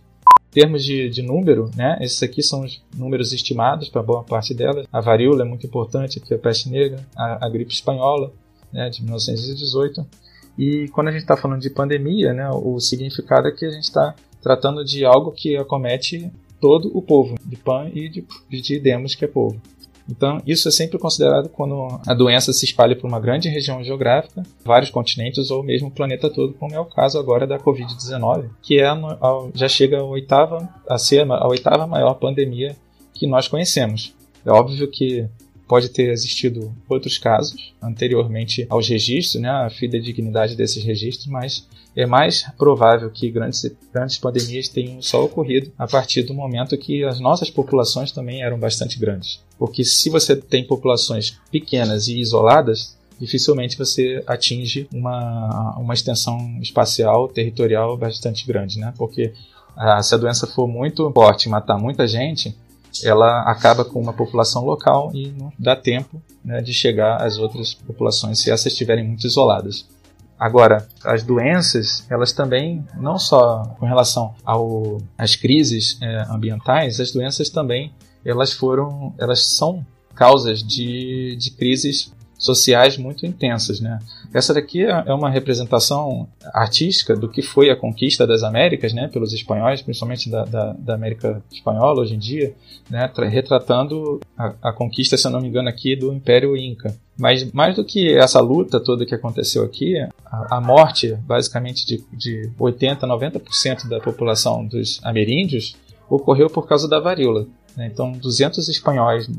Termos 0.51 0.83
de, 0.83 1.09
de 1.09 1.21
número, 1.21 1.69
né? 1.75 1.97
Esses 2.01 2.21
aqui 2.23 2.41
são 2.41 2.63
os 2.63 2.81
números 2.95 3.31
estimados 3.33 3.89
para 3.89 4.01
boa 4.01 4.23
parte 4.23 4.53
delas. 4.53 4.87
A 4.91 4.99
varíola 4.99 5.43
é 5.43 5.47
muito 5.47 5.65
importante, 5.67 6.19
que 6.19 6.33
é 6.33 6.37
a 6.37 6.39
peste 6.39 6.69
negra, 6.69 7.05
a, 7.15 7.45
a 7.45 7.49
gripe 7.49 7.71
espanhola, 7.71 8.31
né? 8.73 8.89
De 8.89 9.03
1918. 9.03 10.05
E 10.57 10.87
quando 10.89 11.09
a 11.09 11.11
gente 11.11 11.21
está 11.21 11.37
falando 11.37 11.61
de 11.61 11.69
pandemia, 11.69 12.33
né? 12.33 12.49
O 12.51 12.79
significado 12.79 13.47
é 13.47 13.51
que 13.51 13.65
a 13.65 13.69
gente 13.69 13.83
está 13.83 14.15
tratando 14.41 14.83
de 14.83 15.05
algo 15.05 15.31
que 15.31 15.55
acomete 15.55 16.31
todo 16.59 16.91
o 16.97 17.01
povo, 17.01 17.35
de 17.45 17.55
Pan 17.55 17.89
e 17.93 18.09
de, 18.09 18.25
de 18.49 18.79
Demos, 18.79 19.15
que 19.15 19.25
é 19.25 19.27
povo. 19.27 19.61
Então, 20.09 20.41
isso 20.45 20.67
é 20.67 20.71
sempre 20.71 20.97
considerado 20.97 21.49
quando 21.49 21.99
a 22.07 22.13
doença 22.13 22.51
se 22.51 22.65
espalha 22.65 22.95
por 22.95 23.07
uma 23.07 23.19
grande 23.19 23.47
região 23.47 23.83
geográfica, 23.83 24.43
vários 24.65 24.89
continentes 24.89 25.51
ou 25.51 25.63
mesmo 25.63 25.89
o 25.89 25.91
planeta 25.91 26.29
todo, 26.29 26.53
como 26.53 26.73
é 26.73 26.79
o 26.79 26.85
caso 26.85 27.19
agora 27.19 27.45
da 27.45 27.59
Covid-19, 27.59 28.49
que 28.61 28.79
é 28.79 28.87
a, 28.87 28.97
já 29.53 29.67
chega 29.67 29.99
a, 29.99 30.03
oitava, 30.03 30.67
a 30.87 30.97
ser 30.97 31.29
a 31.29 31.47
oitava 31.47 31.85
maior 31.85 32.15
pandemia 32.15 32.75
que 33.13 33.27
nós 33.27 33.47
conhecemos. 33.47 34.15
É 34.45 34.51
óbvio 34.51 34.89
que 34.89 35.27
pode 35.69 35.89
ter 35.89 36.09
existido 36.09 36.75
outros 36.89 37.19
casos 37.19 37.75
anteriormente 37.79 38.65
aos 38.69 38.89
registros, 38.89 39.39
né, 39.39 39.49
a 39.49 39.69
fidedignidade 39.69 40.55
desses 40.55 40.83
registros, 40.83 41.27
mas 41.27 41.67
é 41.95 42.07
mais 42.07 42.43
provável 42.57 43.11
que 43.11 43.29
grandes, 43.29 43.63
grandes 43.93 44.17
pandemias 44.17 44.67
tenham 44.67 44.99
só 44.99 45.23
ocorrido 45.23 45.71
a 45.77 45.87
partir 45.87 46.23
do 46.23 46.33
momento 46.33 46.75
que 46.75 47.03
as 47.03 47.19
nossas 47.19 47.51
populações 47.51 48.11
também 48.11 48.41
eram 48.41 48.57
bastante 48.59 48.97
grandes. 48.97 49.43
Porque 49.59 49.83
se 49.83 50.09
você 50.09 50.35
tem 50.35 50.65
populações 50.65 51.37
pequenas 51.51 52.07
e 52.07 52.19
isoladas, 52.19 52.97
dificilmente 53.19 53.77
você 53.77 54.23
atinge 54.25 54.87
uma, 54.91 55.77
uma 55.77 55.93
extensão 55.93 56.57
espacial, 56.61 57.27
territorial 57.27 57.95
bastante 57.95 58.47
grande, 58.47 58.79
né? 58.79 58.91
Porque 58.97 59.33
ah, 59.75 60.01
se 60.01 60.15
a 60.15 60.17
doença 60.17 60.47
for 60.47 60.67
muito 60.67 61.11
forte 61.11 61.45
e 61.45 61.49
matar 61.49 61.77
muita 61.77 62.07
gente, 62.07 62.55
ela 63.03 63.41
acaba 63.43 63.85
com 63.85 64.01
uma 64.01 64.13
população 64.13 64.65
local 64.65 65.11
e 65.13 65.31
não 65.31 65.51
dá 65.57 65.75
tempo 65.75 66.21
né, 66.43 66.61
de 66.61 66.73
chegar 66.73 67.21
às 67.21 67.37
outras 67.37 67.73
populações 67.73 68.39
se 68.39 68.51
essas 68.51 68.71
estiverem 68.71 69.05
muito 69.05 69.25
isoladas. 69.25 69.87
Agora, 70.39 70.87
as 71.03 71.21
doenças, 71.21 72.05
elas 72.09 72.31
também, 72.31 72.85
não 72.95 73.19
só 73.19 73.75
com 73.77 73.85
relação 73.85 74.33
ao, 74.45 75.01
às 75.17 75.35
crises 75.35 75.97
é, 76.01 76.25
ambientais, 76.29 76.99
as 76.99 77.11
doenças 77.11 77.49
também, 77.49 77.93
elas 78.23 78.53
foram, 78.53 79.13
elas 79.17 79.45
são 79.45 79.85
causas 80.15 80.63
de, 80.63 81.35
de 81.37 81.51
crises 81.51 82.13
sociais 82.37 82.97
muito 82.97 83.25
intensas, 83.25 83.81
né? 83.81 83.99
Essa 84.33 84.53
daqui 84.53 84.85
é, 84.85 85.03
é 85.07 85.13
uma 85.13 85.29
representação 85.29 86.27
artística 86.53 87.15
do 87.15 87.27
que 87.27 87.41
foi 87.41 87.69
a 87.69 87.75
conquista 87.75 88.27
das 88.27 88.43
Américas, 88.43 88.93
né, 88.93 89.07
pelos 89.07 89.33
espanhóis, 89.33 89.81
principalmente 89.81 90.29
da, 90.29 90.45
da, 90.45 90.73
da 90.73 90.93
América 90.93 91.43
espanhola 91.51 92.01
hoje 92.01 92.15
em 92.15 92.19
dia, 92.19 92.53
né, 92.89 93.11
retratando 93.29 94.19
a, 94.37 94.53
a, 94.61 94.73
conquista, 94.73 95.17
se 95.17 95.25
eu 95.25 95.31
não 95.31 95.41
me 95.41 95.47
engano, 95.47 95.67
aqui 95.67 95.95
do 95.95 96.13
Império 96.13 96.55
Inca. 96.55 96.95
Mas 97.17 97.51
mais 97.51 97.75
do 97.75 97.83
que 97.83 98.15
essa 98.15 98.39
luta 98.39 98.79
toda 98.79 99.05
que 99.05 99.15
aconteceu 99.15 99.63
aqui, 99.63 99.95
a, 100.25 100.57
a 100.57 100.61
morte, 100.61 101.13
basicamente, 101.25 101.85
de, 101.85 102.03
de 102.13 102.51
80%, 102.59 102.99
90% 102.99 103.89
da 103.89 103.99
população 103.99 104.65
dos 104.65 104.99
ameríndios 105.03 105.75
ocorreu 106.07 106.49
por 106.49 106.67
causa 106.67 106.87
da 106.87 106.99
varíola. 106.99 107.45
Né? 107.75 107.89
Então, 107.91 108.11
200 108.11 108.67
espanhóis 108.69 109.29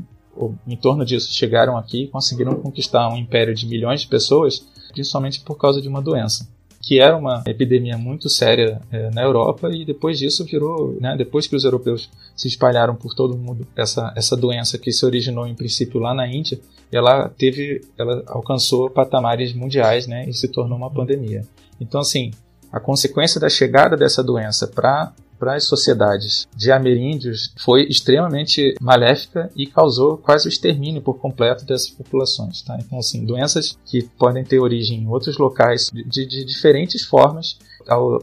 em 0.67 0.75
torno 0.75 1.05
disso 1.05 1.33
chegaram 1.33 1.77
aqui 1.77 2.03
e 2.03 2.07
conseguiram 2.07 2.55
conquistar 2.55 3.09
um 3.09 3.17
império 3.17 3.53
de 3.53 3.67
milhões 3.67 4.01
de 4.01 4.07
pessoas, 4.07 4.65
principalmente 4.91 5.41
por 5.41 5.57
causa 5.57 5.81
de 5.81 5.87
uma 5.87 6.01
doença 6.01 6.47
que 6.81 6.99
era 6.99 7.15
uma 7.15 7.43
epidemia 7.45 7.95
muito 7.95 8.27
séria 8.27 8.81
é, 8.91 9.11
na 9.11 9.21
Europa 9.21 9.69
e 9.71 9.85
depois 9.85 10.17
disso 10.17 10.43
virou, 10.43 10.97
né, 10.99 11.15
depois 11.15 11.45
que 11.45 11.55
os 11.55 11.63
europeus 11.63 12.09
se 12.35 12.47
espalharam 12.47 12.95
por 12.95 13.13
todo 13.13 13.35
o 13.35 13.37
mundo, 13.37 13.67
essa, 13.75 14.11
essa 14.15 14.35
doença 14.35 14.79
que 14.79 14.91
se 14.91 15.05
originou 15.05 15.45
em 15.45 15.53
princípio 15.53 15.99
lá 15.99 16.13
na 16.13 16.27
Índia, 16.27 16.59
ela 16.91 17.29
teve, 17.29 17.81
ela 17.97 18.23
alcançou 18.25 18.89
patamares 18.89 19.53
mundiais, 19.53 20.07
né, 20.07 20.27
e 20.27 20.33
se 20.33 20.47
tornou 20.47 20.75
uma 20.75 20.89
pandemia. 20.89 21.45
Então 21.79 22.01
assim, 22.01 22.31
a 22.71 22.79
consequência 22.79 23.39
da 23.39 23.47
chegada 23.47 23.95
dessa 23.95 24.23
doença 24.23 24.67
para 24.67 25.13
para 25.41 25.55
as 25.55 25.63
sociedades 25.63 26.47
de 26.55 26.71
ameríndios 26.71 27.51
foi 27.57 27.87
extremamente 27.87 28.75
maléfica 28.79 29.49
e 29.55 29.65
causou 29.65 30.15
quase 30.15 30.47
o 30.47 30.49
extermínio 30.49 31.01
por 31.01 31.15
completo 31.15 31.65
dessas 31.65 31.89
populações. 31.89 32.61
Tá? 32.61 32.77
Então, 32.79 32.99
assim, 32.99 33.25
doenças 33.25 33.75
que 33.83 34.03
podem 34.19 34.43
ter 34.43 34.59
origem 34.59 34.99
em 34.99 35.07
outros 35.07 35.39
locais 35.39 35.89
de, 35.91 36.27
de 36.27 36.45
diferentes 36.45 37.03
formas 37.03 37.57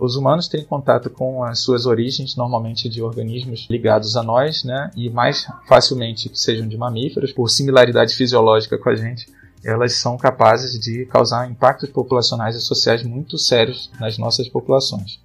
os 0.00 0.14
humanos 0.14 0.46
têm 0.46 0.64
contato 0.64 1.11
com 1.11 1.42
as 1.42 1.59
suas 1.59 1.85
origens, 1.85 2.37
normalmente 2.37 2.88
de 2.88 3.02
organismos 3.02 3.66
ligados 3.68 4.16
a 4.16 4.22
nós, 4.22 4.62
né? 4.62 4.88
E 4.96 5.11
mais 5.11 5.48
facilmente 5.66 6.28
que 6.28 6.38
sejam 6.38 6.68
de 6.68 6.76
mamíferos, 6.76 7.33
por 7.33 7.50
similaridade 7.50 8.14
fisiológica 8.14 8.78
com 8.78 8.88
a 8.88 8.94
gente, 8.94 9.26
elas 9.64 9.94
são 9.94 10.16
capazes 10.16 10.78
de 10.78 11.04
causar 11.07 11.50
impactos 11.50 11.90
populacionais 11.90 12.57
e 12.57 12.61
sociais 12.61 13.02
muito 13.02 13.37
sérios 13.37 13.90
nas 13.98 14.16
nossas 14.16 14.48
populações. 14.48 15.20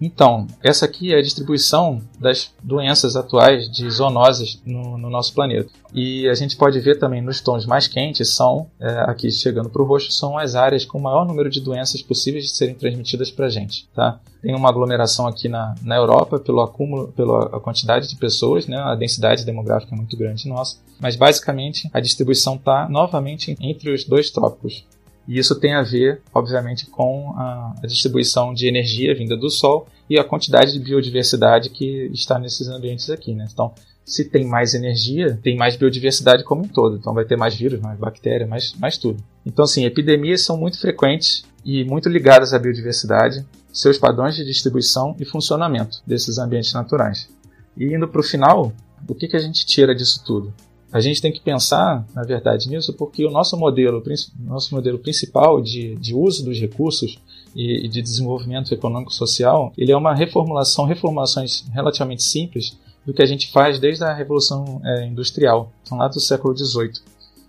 Então, 0.00 0.46
essa 0.62 0.84
aqui 0.84 1.12
é 1.12 1.18
a 1.18 1.22
distribuição 1.22 2.00
das 2.20 2.52
doenças 2.62 3.16
atuais 3.16 3.70
de 3.70 3.90
zoonoses 3.90 4.60
no, 4.64 4.96
no 4.96 5.10
nosso 5.10 5.34
planeta. 5.34 5.70
E 5.92 6.28
a 6.28 6.34
gente 6.34 6.56
pode 6.56 6.78
ver 6.80 6.98
também 6.98 7.20
nos 7.20 7.40
tons 7.40 7.66
mais 7.66 7.88
quentes, 7.88 8.34
são, 8.34 8.68
é, 8.78 9.00
aqui 9.10 9.30
chegando 9.30 9.70
para 9.70 9.82
o 9.82 9.84
roxo, 9.84 10.12
são 10.12 10.38
as 10.38 10.54
áreas 10.54 10.84
com 10.84 10.98
o 10.98 11.02
maior 11.02 11.26
número 11.26 11.50
de 11.50 11.60
doenças 11.60 12.02
possíveis 12.02 12.44
de 12.44 12.50
serem 12.50 12.74
transmitidas 12.74 13.30
para 13.30 13.46
a 13.46 13.50
gente. 13.50 13.88
Tá? 13.94 14.20
Tem 14.40 14.54
uma 14.54 14.68
aglomeração 14.68 15.26
aqui 15.26 15.48
na, 15.48 15.74
na 15.82 15.96
Europa 15.96 16.38
pelo 16.38 16.60
acúmulo, 16.60 17.08
pela 17.08 17.58
quantidade 17.60 18.08
de 18.08 18.16
pessoas, 18.16 18.66
né? 18.66 18.78
a 18.78 18.94
densidade 18.94 19.44
demográfica 19.44 19.94
é 19.94 19.96
muito 19.96 20.16
grande 20.16 20.48
nossa. 20.48 20.76
Mas 21.00 21.16
basicamente 21.16 21.88
a 21.92 22.00
distribuição 22.00 22.54
está 22.54 22.88
novamente 22.88 23.56
entre 23.60 23.92
os 23.92 24.04
dois 24.04 24.30
trópicos. 24.30 24.84
E 25.28 25.38
isso 25.38 25.54
tem 25.60 25.74
a 25.74 25.82
ver, 25.82 26.22
obviamente, 26.34 26.86
com 26.86 27.34
a, 27.36 27.74
a 27.82 27.86
distribuição 27.86 28.54
de 28.54 28.66
energia 28.66 29.14
vinda 29.14 29.36
do 29.36 29.50
Sol 29.50 29.86
e 30.08 30.18
a 30.18 30.24
quantidade 30.24 30.72
de 30.72 30.78
biodiversidade 30.78 31.68
que 31.68 32.10
está 32.14 32.38
nesses 32.38 32.66
ambientes 32.68 33.10
aqui. 33.10 33.34
Né? 33.34 33.46
Então, 33.52 33.74
se 34.06 34.24
tem 34.24 34.46
mais 34.46 34.72
energia, 34.72 35.38
tem 35.42 35.54
mais 35.54 35.76
biodiversidade 35.76 36.42
como 36.44 36.64
um 36.64 36.68
todo. 36.68 36.96
Então 36.96 37.12
vai 37.12 37.26
ter 37.26 37.36
mais 37.36 37.54
vírus, 37.54 37.78
mais 37.78 37.98
bactéria, 37.98 38.46
mais, 38.46 38.72
mais 38.76 38.96
tudo. 38.96 39.22
Então, 39.44 39.66
assim, 39.66 39.84
epidemias 39.84 40.40
são 40.40 40.56
muito 40.56 40.80
frequentes 40.80 41.44
e 41.62 41.84
muito 41.84 42.08
ligadas 42.08 42.54
à 42.54 42.58
biodiversidade, 42.58 43.44
seus 43.70 43.98
padrões 43.98 44.34
de 44.34 44.46
distribuição 44.46 45.14
e 45.20 45.26
funcionamento 45.26 45.98
desses 46.06 46.38
ambientes 46.38 46.72
naturais. 46.72 47.28
E 47.76 47.84
indo 47.94 48.08
para 48.08 48.22
o 48.22 48.24
final, 48.24 48.72
o 49.06 49.14
que, 49.14 49.28
que 49.28 49.36
a 49.36 49.40
gente 49.40 49.66
tira 49.66 49.94
disso 49.94 50.24
tudo? 50.24 50.54
A 50.92 51.00
gente 51.00 51.20
tem 51.20 51.30
que 51.30 51.40
pensar, 51.40 52.06
na 52.14 52.22
verdade, 52.22 52.68
nisso, 52.68 52.94
porque 52.94 53.24
o 53.24 53.30
nosso 53.30 53.56
modelo, 53.56 54.02
nosso 54.40 54.74
modelo 54.74 54.98
principal 54.98 55.60
de, 55.60 55.94
de 55.96 56.14
uso 56.14 56.44
dos 56.44 56.58
recursos 56.58 57.18
e, 57.54 57.84
e 57.84 57.88
de 57.88 58.00
desenvolvimento 58.00 58.72
econômico-social, 58.72 59.72
ele 59.76 59.92
é 59.92 59.96
uma 59.96 60.14
reformulação, 60.14 60.86
reformulações 60.86 61.66
relativamente 61.72 62.22
simples 62.22 62.78
do 63.04 63.12
que 63.12 63.22
a 63.22 63.26
gente 63.26 63.50
faz 63.52 63.78
desde 63.78 64.04
a 64.04 64.14
Revolução 64.14 64.80
é, 64.84 65.06
Industrial, 65.06 65.70
então 65.82 65.98
lá 65.98 66.08
do 66.08 66.20
século 66.20 66.56
XVIII. 66.56 66.92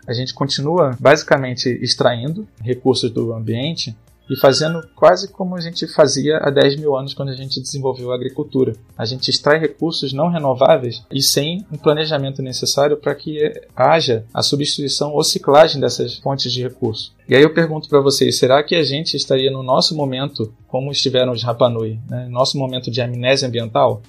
A 0.08 0.14
gente 0.14 0.34
continua 0.34 0.98
basicamente 1.00 1.70
extraindo 1.82 2.48
recursos 2.62 3.12
do 3.12 3.34
ambiente 3.34 3.96
e 4.30 4.36
fazendo 4.36 4.82
quase 4.96 5.30
como 5.30 5.56
a 5.56 5.62
gente 5.62 5.88
fazia 5.88 6.38
há 6.38 6.50
10 6.50 6.78
mil 6.78 6.96
anos 6.96 7.14
quando 7.14 7.30
a 7.30 7.36
gente 7.36 7.60
desenvolveu 7.60 8.12
a 8.12 8.16
agricultura. 8.16 8.74
A 8.98 9.06
gente 9.06 9.30
extrai 9.30 9.60
recursos 9.60 10.14
não 10.14 10.30
renováveis 10.30 11.04
e 11.12 11.22
sem 11.22 11.66
um 11.72 11.78
planejamento 11.78 12.42
necessário 12.42 12.98
para 12.98 13.16
que 13.16 13.52
haja 13.76 14.26
a 14.34 14.44
substituição 14.44 15.14
ou 15.14 15.24
ciclagem 15.24 15.82
dessas 15.82 16.18
fontes 16.18 16.52
de 16.52 16.62
recursos. 16.62 17.14
E 17.28 17.36
aí 17.36 17.42
eu 17.42 17.54
pergunto 17.54 17.90
para 17.90 18.02
vocês, 18.02 18.38
será 18.38 18.64
que 18.64 18.76
a 18.76 18.84
gente 18.84 19.16
estaria 19.16 19.52
no 19.52 19.64
nosso 19.64 19.96
momento, 19.96 20.54
como 20.68 20.92
estiveram 20.92 21.32
os 21.32 21.44
Rapanui, 21.44 22.00
né, 22.10 22.28
nosso 22.30 22.58
momento 22.58 22.90
de 22.90 23.02
amnésia 23.02 23.48
ambiental? 23.48 24.02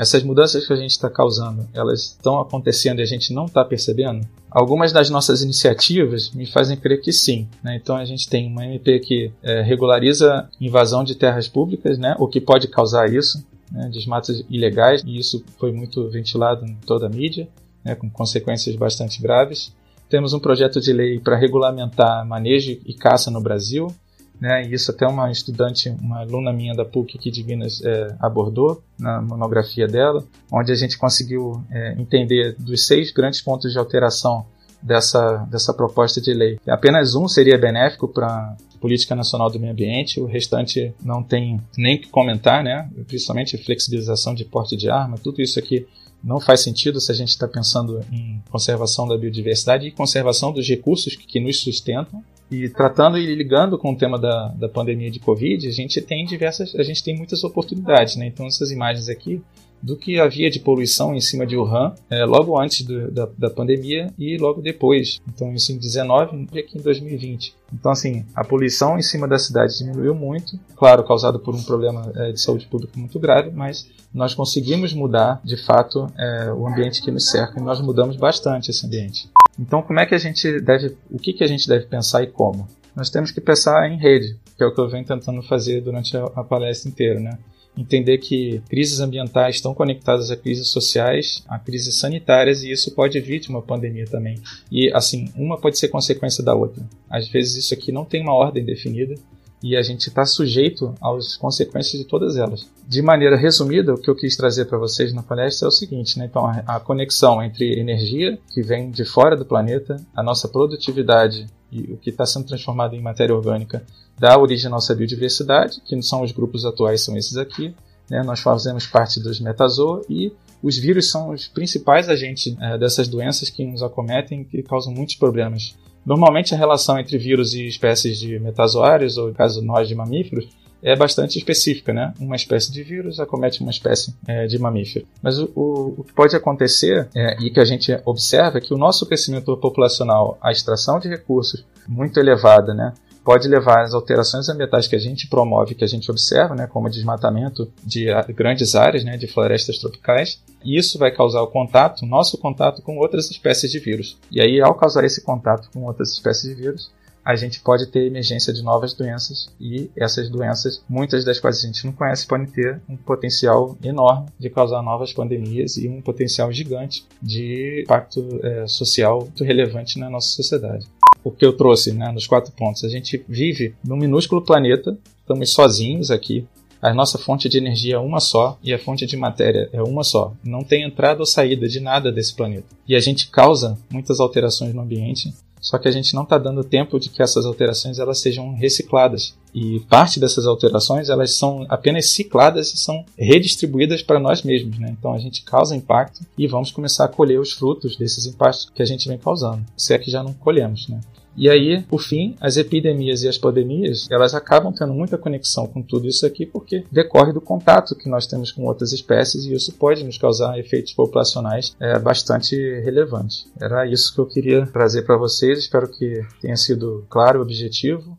Essas 0.00 0.22
mudanças 0.22 0.66
que 0.66 0.72
a 0.72 0.76
gente 0.76 0.92
está 0.92 1.10
causando, 1.10 1.68
elas 1.74 2.04
estão 2.04 2.40
acontecendo 2.40 3.00
e 3.00 3.02
a 3.02 3.06
gente 3.06 3.34
não 3.34 3.44
está 3.44 3.62
percebendo? 3.62 4.26
Algumas 4.50 4.92
das 4.92 5.10
nossas 5.10 5.42
iniciativas 5.42 6.30
me 6.30 6.46
fazem 6.46 6.74
crer 6.74 7.02
que 7.02 7.12
sim. 7.12 7.46
Né? 7.62 7.76
Então 7.76 7.96
a 7.96 8.04
gente 8.06 8.26
tem 8.26 8.50
uma 8.50 8.64
MP 8.64 8.98
que 9.00 9.30
é, 9.42 9.60
regulariza 9.60 10.48
invasão 10.58 11.04
de 11.04 11.14
terras 11.14 11.48
públicas, 11.48 11.98
né? 11.98 12.16
o 12.18 12.26
que 12.26 12.40
pode 12.40 12.66
causar 12.68 13.12
isso, 13.12 13.46
né? 13.70 13.90
desmatos 13.92 14.42
ilegais, 14.48 15.02
e 15.04 15.18
isso 15.18 15.44
foi 15.58 15.70
muito 15.70 16.08
ventilado 16.08 16.64
em 16.64 16.76
toda 16.86 17.04
a 17.04 17.10
mídia, 17.10 17.46
né? 17.84 17.94
com 17.94 18.08
consequências 18.08 18.74
bastante 18.76 19.20
graves. 19.20 19.70
Temos 20.08 20.32
um 20.32 20.40
projeto 20.40 20.80
de 20.80 20.94
lei 20.94 21.20
para 21.20 21.36
regulamentar 21.36 22.26
manejo 22.26 22.80
e 22.86 22.94
caça 22.94 23.30
no 23.30 23.42
Brasil, 23.42 23.94
né? 24.40 24.64
E 24.64 24.72
isso 24.72 24.90
até 24.90 25.06
uma 25.06 25.30
estudante, 25.30 25.90
uma 26.00 26.20
aluna 26.20 26.52
minha 26.52 26.74
da 26.74 26.84
PUC 26.84 27.18
aqui 27.18 27.30
de 27.30 27.44
Minas 27.44 27.82
é, 27.84 28.16
abordou 28.18 28.82
na 28.98 29.20
monografia 29.20 29.86
dela, 29.86 30.24
onde 30.50 30.72
a 30.72 30.74
gente 30.74 30.96
conseguiu 30.96 31.62
é, 31.70 31.94
entender 32.00 32.56
dos 32.58 32.86
seis 32.86 33.12
grandes 33.12 33.42
pontos 33.42 33.70
de 33.70 33.78
alteração 33.78 34.46
dessa, 34.82 35.46
dessa 35.50 35.74
proposta 35.74 36.20
de 36.20 36.32
lei. 36.32 36.58
Apenas 36.66 37.14
um 37.14 37.28
seria 37.28 37.58
benéfico 37.58 38.08
para 38.08 38.56
Política 38.80 39.14
Nacional 39.14 39.50
do 39.50 39.60
Meio 39.60 39.72
Ambiente, 39.72 40.18
o 40.18 40.24
restante 40.24 40.94
não 41.04 41.22
tem 41.22 41.60
nem 41.76 42.00
que 42.00 42.08
comentar, 42.08 42.64
né? 42.64 42.88
principalmente 43.06 43.58
flexibilização 43.58 44.34
de 44.34 44.44
porte 44.44 44.74
de 44.74 44.88
arma, 44.88 45.18
tudo 45.18 45.42
isso 45.42 45.58
aqui 45.58 45.86
não 46.22 46.40
faz 46.40 46.60
sentido 46.60 47.00
se 47.00 47.10
a 47.10 47.14
gente 47.14 47.28
está 47.28 47.46
pensando 47.46 48.00
em 48.10 48.42
conservação 48.50 49.06
da 49.06 49.16
biodiversidade 49.16 49.86
e 49.86 49.90
conservação 49.90 50.52
dos 50.52 50.66
recursos 50.68 51.14
que, 51.14 51.26
que 51.26 51.40
nos 51.40 51.60
sustentam. 51.60 52.22
E 52.50 52.68
tratando 52.68 53.16
e 53.16 53.34
ligando 53.34 53.78
com 53.78 53.92
o 53.92 53.96
tema 53.96 54.18
da, 54.18 54.48
da 54.48 54.68
pandemia 54.68 55.10
de 55.10 55.20
Covid, 55.20 55.68
a 55.68 55.70
gente 55.70 56.00
tem 56.00 56.24
diversas, 56.24 56.74
a 56.74 56.82
gente 56.82 57.02
tem 57.02 57.16
muitas 57.16 57.44
oportunidades, 57.44 58.16
né? 58.16 58.26
Então 58.26 58.46
essas 58.46 58.70
imagens 58.72 59.08
aqui 59.08 59.40
do 59.82 59.96
que 59.96 60.20
havia 60.20 60.50
de 60.50 60.60
poluição 60.60 61.14
em 61.14 61.20
cima 61.20 61.46
de 61.46 61.56
Wuhan 61.56 61.94
é, 62.10 62.24
logo 62.24 62.58
antes 62.60 62.82
do, 62.82 63.10
da, 63.10 63.28
da 63.38 63.50
pandemia 63.50 64.12
e 64.18 64.36
logo 64.36 64.60
depois. 64.60 65.20
Então 65.28 65.54
isso 65.54 65.72
em 65.72 65.78
19 65.78 66.48
e 66.52 66.58
aqui 66.58 66.78
em 66.78 66.82
2020. 66.82 67.54
Então 67.72 67.90
assim, 67.92 68.24
a 68.34 68.44
poluição 68.44 68.98
em 68.98 69.02
cima 69.02 69.26
da 69.26 69.38
cidade 69.38 69.78
diminuiu 69.78 70.14
muito, 70.14 70.58
claro, 70.76 71.04
causado 71.04 71.38
por 71.38 71.54
um 71.54 71.62
problema 71.62 72.12
é, 72.14 72.32
de 72.32 72.40
saúde 72.40 72.66
pública 72.66 72.98
muito 72.98 73.18
grave, 73.18 73.50
mas 73.50 73.88
nós 74.12 74.34
conseguimos 74.34 74.92
mudar 74.92 75.40
de 75.44 75.56
fato 75.56 76.06
é, 76.18 76.52
o 76.52 76.66
ambiente 76.66 77.02
que 77.02 77.10
nos 77.10 77.30
cerca 77.30 77.58
e 77.58 77.62
nós 77.62 77.80
mudamos 77.80 78.16
bastante 78.16 78.70
esse 78.70 78.84
ambiente. 78.84 79.30
Então, 79.58 79.82
como 79.82 80.00
é 80.00 80.06
que 80.06 80.14
a 80.14 80.18
gente 80.18 80.60
deve, 80.60 80.96
o 81.10 81.18
que, 81.18 81.32
que 81.32 81.44
a 81.44 81.46
gente 81.46 81.68
deve 81.68 81.86
pensar 81.86 82.22
e 82.22 82.26
como? 82.26 82.68
Nós 82.94 83.10
temos 83.10 83.30
que 83.30 83.40
pensar 83.40 83.90
em 83.90 83.98
rede, 83.98 84.36
que 84.56 84.62
é 84.62 84.66
o 84.66 84.74
que 84.74 84.80
eu 84.80 84.88
venho 84.88 85.04
tentando 85.04 85.42
fazer 85.42 85.80
durante 85.80 86.16
a, 86.16 86.24
a 86.36 86.44
palestra 86.44 86.90
inteira, 86.90 87.20
né? 87.20 87.38
Entender 87.76 88.18
que 88.18 88.60
crises 88.68 88.98
ambientais 89.00 89.56
estão 89.56 89.72
conectadas 89.72 90.30
a 90.30 90.36
crises 90.36 90.68
sociais, 90.68 91.44
a 91.48 91.58
crises 91.58 91.98
sanitárias, 91.98 92.62
e 92.62 92.70
isso 92.70 92.94
pode 92.94 93.18
vir 93.20 93.40
de 93.40 93.48
uma 93.48 93.62
pandemia 93.62 94.06
também. 94.06 94.40
E, 94.70 94.92
assim, 94.92 95.30
uma 95.36 95.58
pode 95.58 95.78
ser 95.78 95.88
consequência 95.88 96.42
da 96.42 96.54
outra. 96.54 96.82
Às 97.08 97.28
vezes 97.28 97.56
isso 97.56 97.72
aqui 97.72 97.92
não 97.92 98.04
tem 98.04 98.22
uma 98.22 98.34
ordem 98.34 98.64
definida, 98.64 99.14
e 99.62 99.76
a 99.76 99.82
gente 99.82 100.08
está 100.08 100.24
sujeito 100.24 100.94
às 101.02 101.36
consequências 101.36 102.00
de 102.00 102.08
todas 102.08 102.36
elas. 102.36 102.66
De 102.86 103.02
maneira 103.02 103.36
resumida, 103.36 103.94
o 103.94 103.98
que 103.98 104.08
eu 104.08 104.16
quis 104.16 104.36
trazer 104.36 104.64
para 104.64 104.78
vocês 104.78 105.12
na 105.12 105.22
palestra 105.22 105.66
é 105.66 105.68
o 105.68 105.72
seguinte: 105.72 106.18
né? 106.18 106.26
então, 106.26 106.46
a, 106.46 106.80
conexão 106.80 107.42
entre 107.42 107.78
energia 107.78 108.38
que 108.52 108.62
vem 108.62 108.90
de 108.90 109.04
fora 109.04 109.36
do 109.36 109.44
planeta, 109.44 109.96
a 110.14 110.22
nossa 110.22 110.48
produtividade 110.48 111.46
e 111.70 111.92
o 111.92 111.96
que 111.96 112.10
está 112.10 112.26
sendo 112.26 112.46
transformado 112.46 112.94
em 112.94 113.02
matéria 113.02 113.34
orgânica 113.34 113.84
dá 114.18 114.38
origem 114.38 114.66
à 114.66 114.70
nossa 114.70 114.94
biodiversidade, 114.94 115.80
que 115.86 116.00
são 116.02 116.22
os 116.22 116.32
grupos 116.32 116.64
atuais, 116.64 117.02
são 117.02 117.16
esses 117.16 117.36
aqui. 117.36 117.74
Né? 118.08 118.22
Nós 118.22 118.40
fazemos 118.40 118.86
parte 118.86 119.20
dos 119.20 119.40
metazoa 119.40 120.02
e 120.08 120.32
os 120.62 120.76
vírus 120.76 121.10
são 121.10 121.30
os 121.30 121.48
principais 121.48 122.08
agentes 122.08 122.54
é, 122.60 122.76
dessas 122.76 123.08
doenças 123.08 123.48
que 123.48 123.64
nos 123.64 123.82
acometem 123.82 124.42
e 124.42 124.44
que 124.44 124.62
causam 124.62 124.92
muitos 124.92 125.14
problemas 125.14 125.74
Normalmente 126.04 126.54
a 126.54 126.58
relação 126.58 126.98
entre 126.98 127.18
vírus 127.18 127.54
e 127.54 127.66
espécies 127.66 128.18
de 128.18 128.38
metazoários, 128.38 129.16
ou 129.16 129.28
no 129.28 129.34
caso 129.34 129.62
nós 129.62 129.88
de 129.88 129.94
mamíferos, 129.94 130.48
é 130.82 130.96
bastante 130.96 131.38
específica, 131.38 131.92
né? 131.92 132.14
Uma 132.18 132.36
espécie 132.36 132.72
de 132.72 132.82
vírus 132.82 133.20
acomete 133.20 133.60
uma 133.60 133.70
espécie 133.70 134.14
é, 134.26 134.46
de 134.46 134.58
mamífero. 134.58 135.06
Mas 135.22 135.38
o, 135.38 135.50
o, 135.54 135.94
o, 135.98 136.04
que 136.04 136.12
pode 136.14 136.34
acontecer 136.34 137.08
é, 137.14 137.36
e 137.40 137.50
que 137.50 137.60
a 137.60 137.64
gente 137.64 137.92
observa 138.04 138.58
é 138.58 138.60
que 138.60 138.72
o 138.72 138.78
nosso 138.78 139.06
crescimento 139.06 139.54
populacional, 139.58 140.38
a 140.40 140.50
extração 140.50 140.98
de 140.98 141.08
recursos 141.08 141.64
muito 141.86 142.18
elevada, 142.18 142.72
né? 142.72 142.94
Pode 143.24 143.48
levar 143.48 143.82
às 143.82 143.94
alterações 143.94 144.48
ambientais 144.48 144.86
que 144.86 144.96
a 144.96 144.98
gente 144.98 145.28
promove, 145.28 145.74
que 145.74 145.84
a 145.84 145.88
gente 145.88 146.10
observa, 146.10 146.54
né, 146.54 146.66
como 146.66 146.88
desmatamento 146.88 147.70
de 147.84 148.06
grandes 148.34 148.74
áreas 148.74 149.04
né, 149.04 149.16
de 149.16 149.26
florestas 149.26 149.78
tropicais, 149.78 150.42
e 150.64 150.78
isso 150.78 150.98
vai 150.98 151.10
causar 151.10 151.42
o 151.42 151.48
contato, 151.48 152.06
nosso 152.06 152.38
contato 152.38 152.82
com 152.82 152.98
outras 152.98 153.30
espécies 153.30 153.70
de 153.70 153.78
vírus. 153.78 154.18
E 154.30 154.40
aí, 154.40 154.60
ao 154.60 154.74
causar 154.74 155.04
esse 155.04 155.22
contato 155.22 155.70
com 155.72 155.84
outras 155.84 156.10
espécies 156.12 156.54
de 156.54 156.62
vírus, 156.62 156.90
a 157.24 157.36
gente 157.36 157.60
pode 157.60 157.86
ter 157.86 158.06
emergência 158.06 158.52
de 158.52 158.62
novas 158.62 158.94
doenças. 158.94 159.48
E 159.60 159.90
essas 159.96 160.28
doenças, 160.28 160.82
muitas 160.88 161.24
das 161.24 161.38
quais 161.38 161.58
a 161.58 161.66
gente 161.66 161.84
não 161.84 161.92
conhece, 161.92 162.26
podem 162.26 162.46
ter 162.46 162.80
um 162.88 162.96
potencial 162.96 163.76
enorme 163.84 164.28
de 164.38 164.48
causar 164.48 164.82
novas 164.82 165.12
pandemias 165.12 165.76
e 165.76 165.88
um 165.88 166.00
potencial 166.00 166.50
gigante 166.50 167.06
de 167.20 167.82
impacto 167.84 168.40
é, 168.42 168.66
social 168.66 169.20
muito 169.20 169.44
relevante 169.44 169.98
na 169.98 170.08
nossa 170.08 170.28
sociedade 170.28 170.86
o 171.22 171.30
que 171.30 171.44
eu 171.44 171.52
trouxe 171.52 171.92
né, 171.92 172.10
nos 172.12 172.26
quatro 172.26 172.52
pontos. 172.52 172.84
A 172.84 172.88
gente 172.88 173.24
vive 173.28 173.74
num 173.84 173.96
minúsculo 173.96 174.42
planeta, 174.42 174.96
estamos 175.20 175.52
sozinhos 175.52 176.10
aqui. 176.10 176.46
A 176.82 176.94
nossa 176.94 177.18
fonte 177.18 177.48
de 177.48 177.58
energia 177.58 177.96
é 177.96 177.98
uma 177.98 178.20
só 178.20 178.58
e 178.62 178.72
a 178.72 178.78
fonte 178.78 179.04
de 179.04 179.16
matéria 179.16 179.68
é 179.72 179.82
uma 179.82 180.02
só. 180.02 180.32
Não 180.42 180.64
tem 180.64 180.82
entrada 180.82 181.20
ou 181.20 181.26
saída 181.26 181.68
de 181.68 181.78
nada 181.78 182.10
desse 182.10 182.34
planeta. 182.34 182.68
E 182.88 182.96
a 182.96 183.00
gente 183.00 183.28
causa 183.28 183.78
muitas 183.90 184.18
alterações 184.18 184.74
no 184.74 184.80
ambiente, 184.80 185.30
só 185.60 185.78
que 185.78 185.86
a 185.86 185.90
gente 185.90 186.14
não 186.14 186.22
está 186.22 186.38
dando 186.38 186.64
tempo 186.64 186.98
de 186.98 187.10
que 187.10 187.22
essas 187.22 187.44
alterações 187.44 187.98
elas 187.98 188.18
sejam 188.18 188.54
recicladas. 188.54 189.34
E 189.54 189.80
parte 189.80 190.18
dessas 190.18 190.46
alterações 190.46 191.10
elas 191.10 191.34
são 191.34 191.66
apenas 191.68 192.10
cicladas 192.10 192.72
e 192.72 192.78
são 192.78 193.04
redistribuídas 193.18 194.02
para 194.02 194.18
nós 194.18 194.42
mesmos. 194.42 194.78
Né? 194.78 194.94
Então 194.98 195.12
a 195.12 195.18
gente 195.18 195.42
causa 195.42 195.76
impacto 195.76 196.24
e 196.38 196.46
vamos 196.46 196.70
começar 196.70 197.04
a 197.04 197.08
colher 197.08 197.38
os 197.38 197.52
frutos 197.52 197.96
desses 197.96 198.24
impactos 198.24 198.70
que 198.74 198.82
a 198.82 198.86
gente 198.86 199.06
vem 199.06 199.18
causando. 199.18 199.64
Se 199.76 199.92
é 199.92 199.98
que 199.98 200.10
já 200.10 200.22
não 200.22 200.32
colhemos. 200.32 200.88
Né? 200.88 200.98
E 201.36 201.48
aí, 201.48 201.82
por 201.82 202.02
fim, 202.02 202.36
as 202.40 202.56
epidemias 202.56 203.22
e 203.22 203.28
as 203.28 203.38
pandemias, 203.38 204.06
elas 204.10 204.34
acabam 204.34 204.72
tendo 204.72 204.92
muita 204.92 205.16
conexão 205.16 205.66
com 205.66 205.82
tudo 205.82 206.08
isso 206.08 206.26
aqui 206.26 206.44
porque 206.44 206.84
decorre 206.90 207.32
do 207.32 207.40
contato 207.40 207.94
que 207.94 208.08
nós 208.08 208.26
temos 208.26 208.50
com 208.50 208.64
outras 208.64 208.92
espécies 208.92 209.44
e 209.44 209.54
isso 209.54 209.72
pode 209.74 210.04
nos 210.04 210.18
causar 210.18 210.58
efeitos 210.58 210.92
populacionais 210.92 211.74
é, 211.80 211.98
bastante 211.98 212.56
relevantes. 212.80 213.46
Era 213.60 213.86
isso 213.86 214.12
que 214.14 214.20
eu 214.20 214.26
queria 214.26 214.66
trazer 214.66 215.02
para 215.02 215.16
vocês. 215.16 215.58
Espero 215.58 215.88
que 215.88 216.22
tenha 216.40 216.56
sido 216.56 217.06
claro 217.08 217.38
e 217.38 217.42
objetivo. 217.42 218.18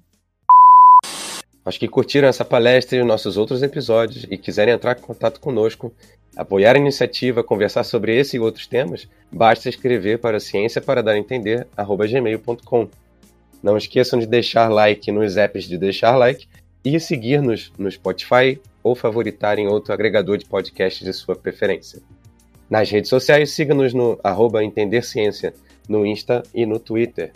Acho 1.63 1.79
que 1.79 1.87
curtiram 1.87 2.27
essa 2.27 2.43
palestra 2.43 2.97
e 2.97 3.01
os 3.01 3.07
nossos 3.07 3.37
outros 3.37 3.61
episódios 3.61 4.25
e 4.29 4.37
quiserem 4.37 4.73
entrar 4.73 4.97
em 4.97 5.01
contato 5.01 5.39
conosco, 5.39 5.93
apoiar 6.35 6.75
a 6.75 6.79
iniciativa, 6.79 7.43
conversar 7.43 7.83
sobre 7.83 8.17
esse 8.17 8.37
e 8.37 8.39
outros 8.39 8.67
temas, 8.67 9.07
basta 9.31 9.69
escrever 9.69 10.19
para 10.19 10.39
ciência 10.39 10.81
para 10.81 11.03
dar 11.03 11.13
a 11.13 11.17
entender 11.17 11.67
gmail.com. 11.77 12.87
Não 13.61 13.77
esqueçam 13.77 14.19
de 14.19 14.25
deixar 14.25 14.69
like 14.69 15.11
nos 15.11 15.37
apps 15.37 15.65
de 15.65 15.77
deixar 15.77 16.15
like 16.15 16.47
e 16.83 16.99
seguir-nos 16.99 17.71
no 17.77 17.91
Spotify 17.91 18.59
ou 18.83 18.95
favoritar 18.95 19.59
em 19.59 19.67
outro 19.67 19.93
agregador 19.93 20.37
de 20.37 20.45
podcast 20.45 21.03
de 21.03 21.13
sua 21.13 21.35
preferência. 21.35 22.01
Nas 22.69 22.89
redes 22.89 23.09
sociais, 23.09 23.51
siga-nos 23.51 23.93
no 23.93 24.19
arroba 24.23 24.63
Entender 24.63 25.03
Ciência, 25.03 25.53
no 25.87 26.05
Insta 26.05 26.41
e 26.53 26.65
no 26.65 26.79
Twitter. 26.79 27.31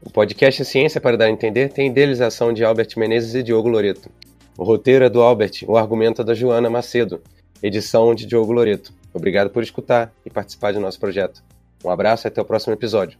O 0.00 0.10
podcast 0.10 0.64
Ciência 0.64 1.00
para 1.00 1.16
Dar 1.16 1.26
a 1.26 1.30
Entender 1.30 1.68
tem 1.68 1.88
idealização 1.88 2.52
de 2.52 2.64
Albert 2.64 2.88
Menezes 2.96 3.34
e 3.34 3.42
Diogo 3.42 3.68
Loreto. 3.68 4.10
O 4.56 4.64
roteiro 4.64 5.04
é 5.04 5.10
do 5.10 5.20
Albert, 5.22 5.64
o 5.66 5.76
argumento 5.76 6.22
é 6.22 6.24
da 6.24 6.34
Joana 6.34 6.70
Macedo. 6.70 7.20
Edição 7.62 8.14
de 8.14 8.26
Diogo 8.26 8.52
Loreto. 8.52 8.92
Obrigado 9.14 9.48
por 9.50 9.62
escutar 9.62 10.12
e 10.26 10.30
participar 10.30 10.72
do 10.72 10.80
nosso 10.80 10.98
projeto. 10.98 11.42
Um 11.84 11.90
abraço 11.90 12.26
e 12.26 12.28
até 12.28 12.40
o 12.40 12.44
próximo 12.44 12.72
episódio. 12.72 13.18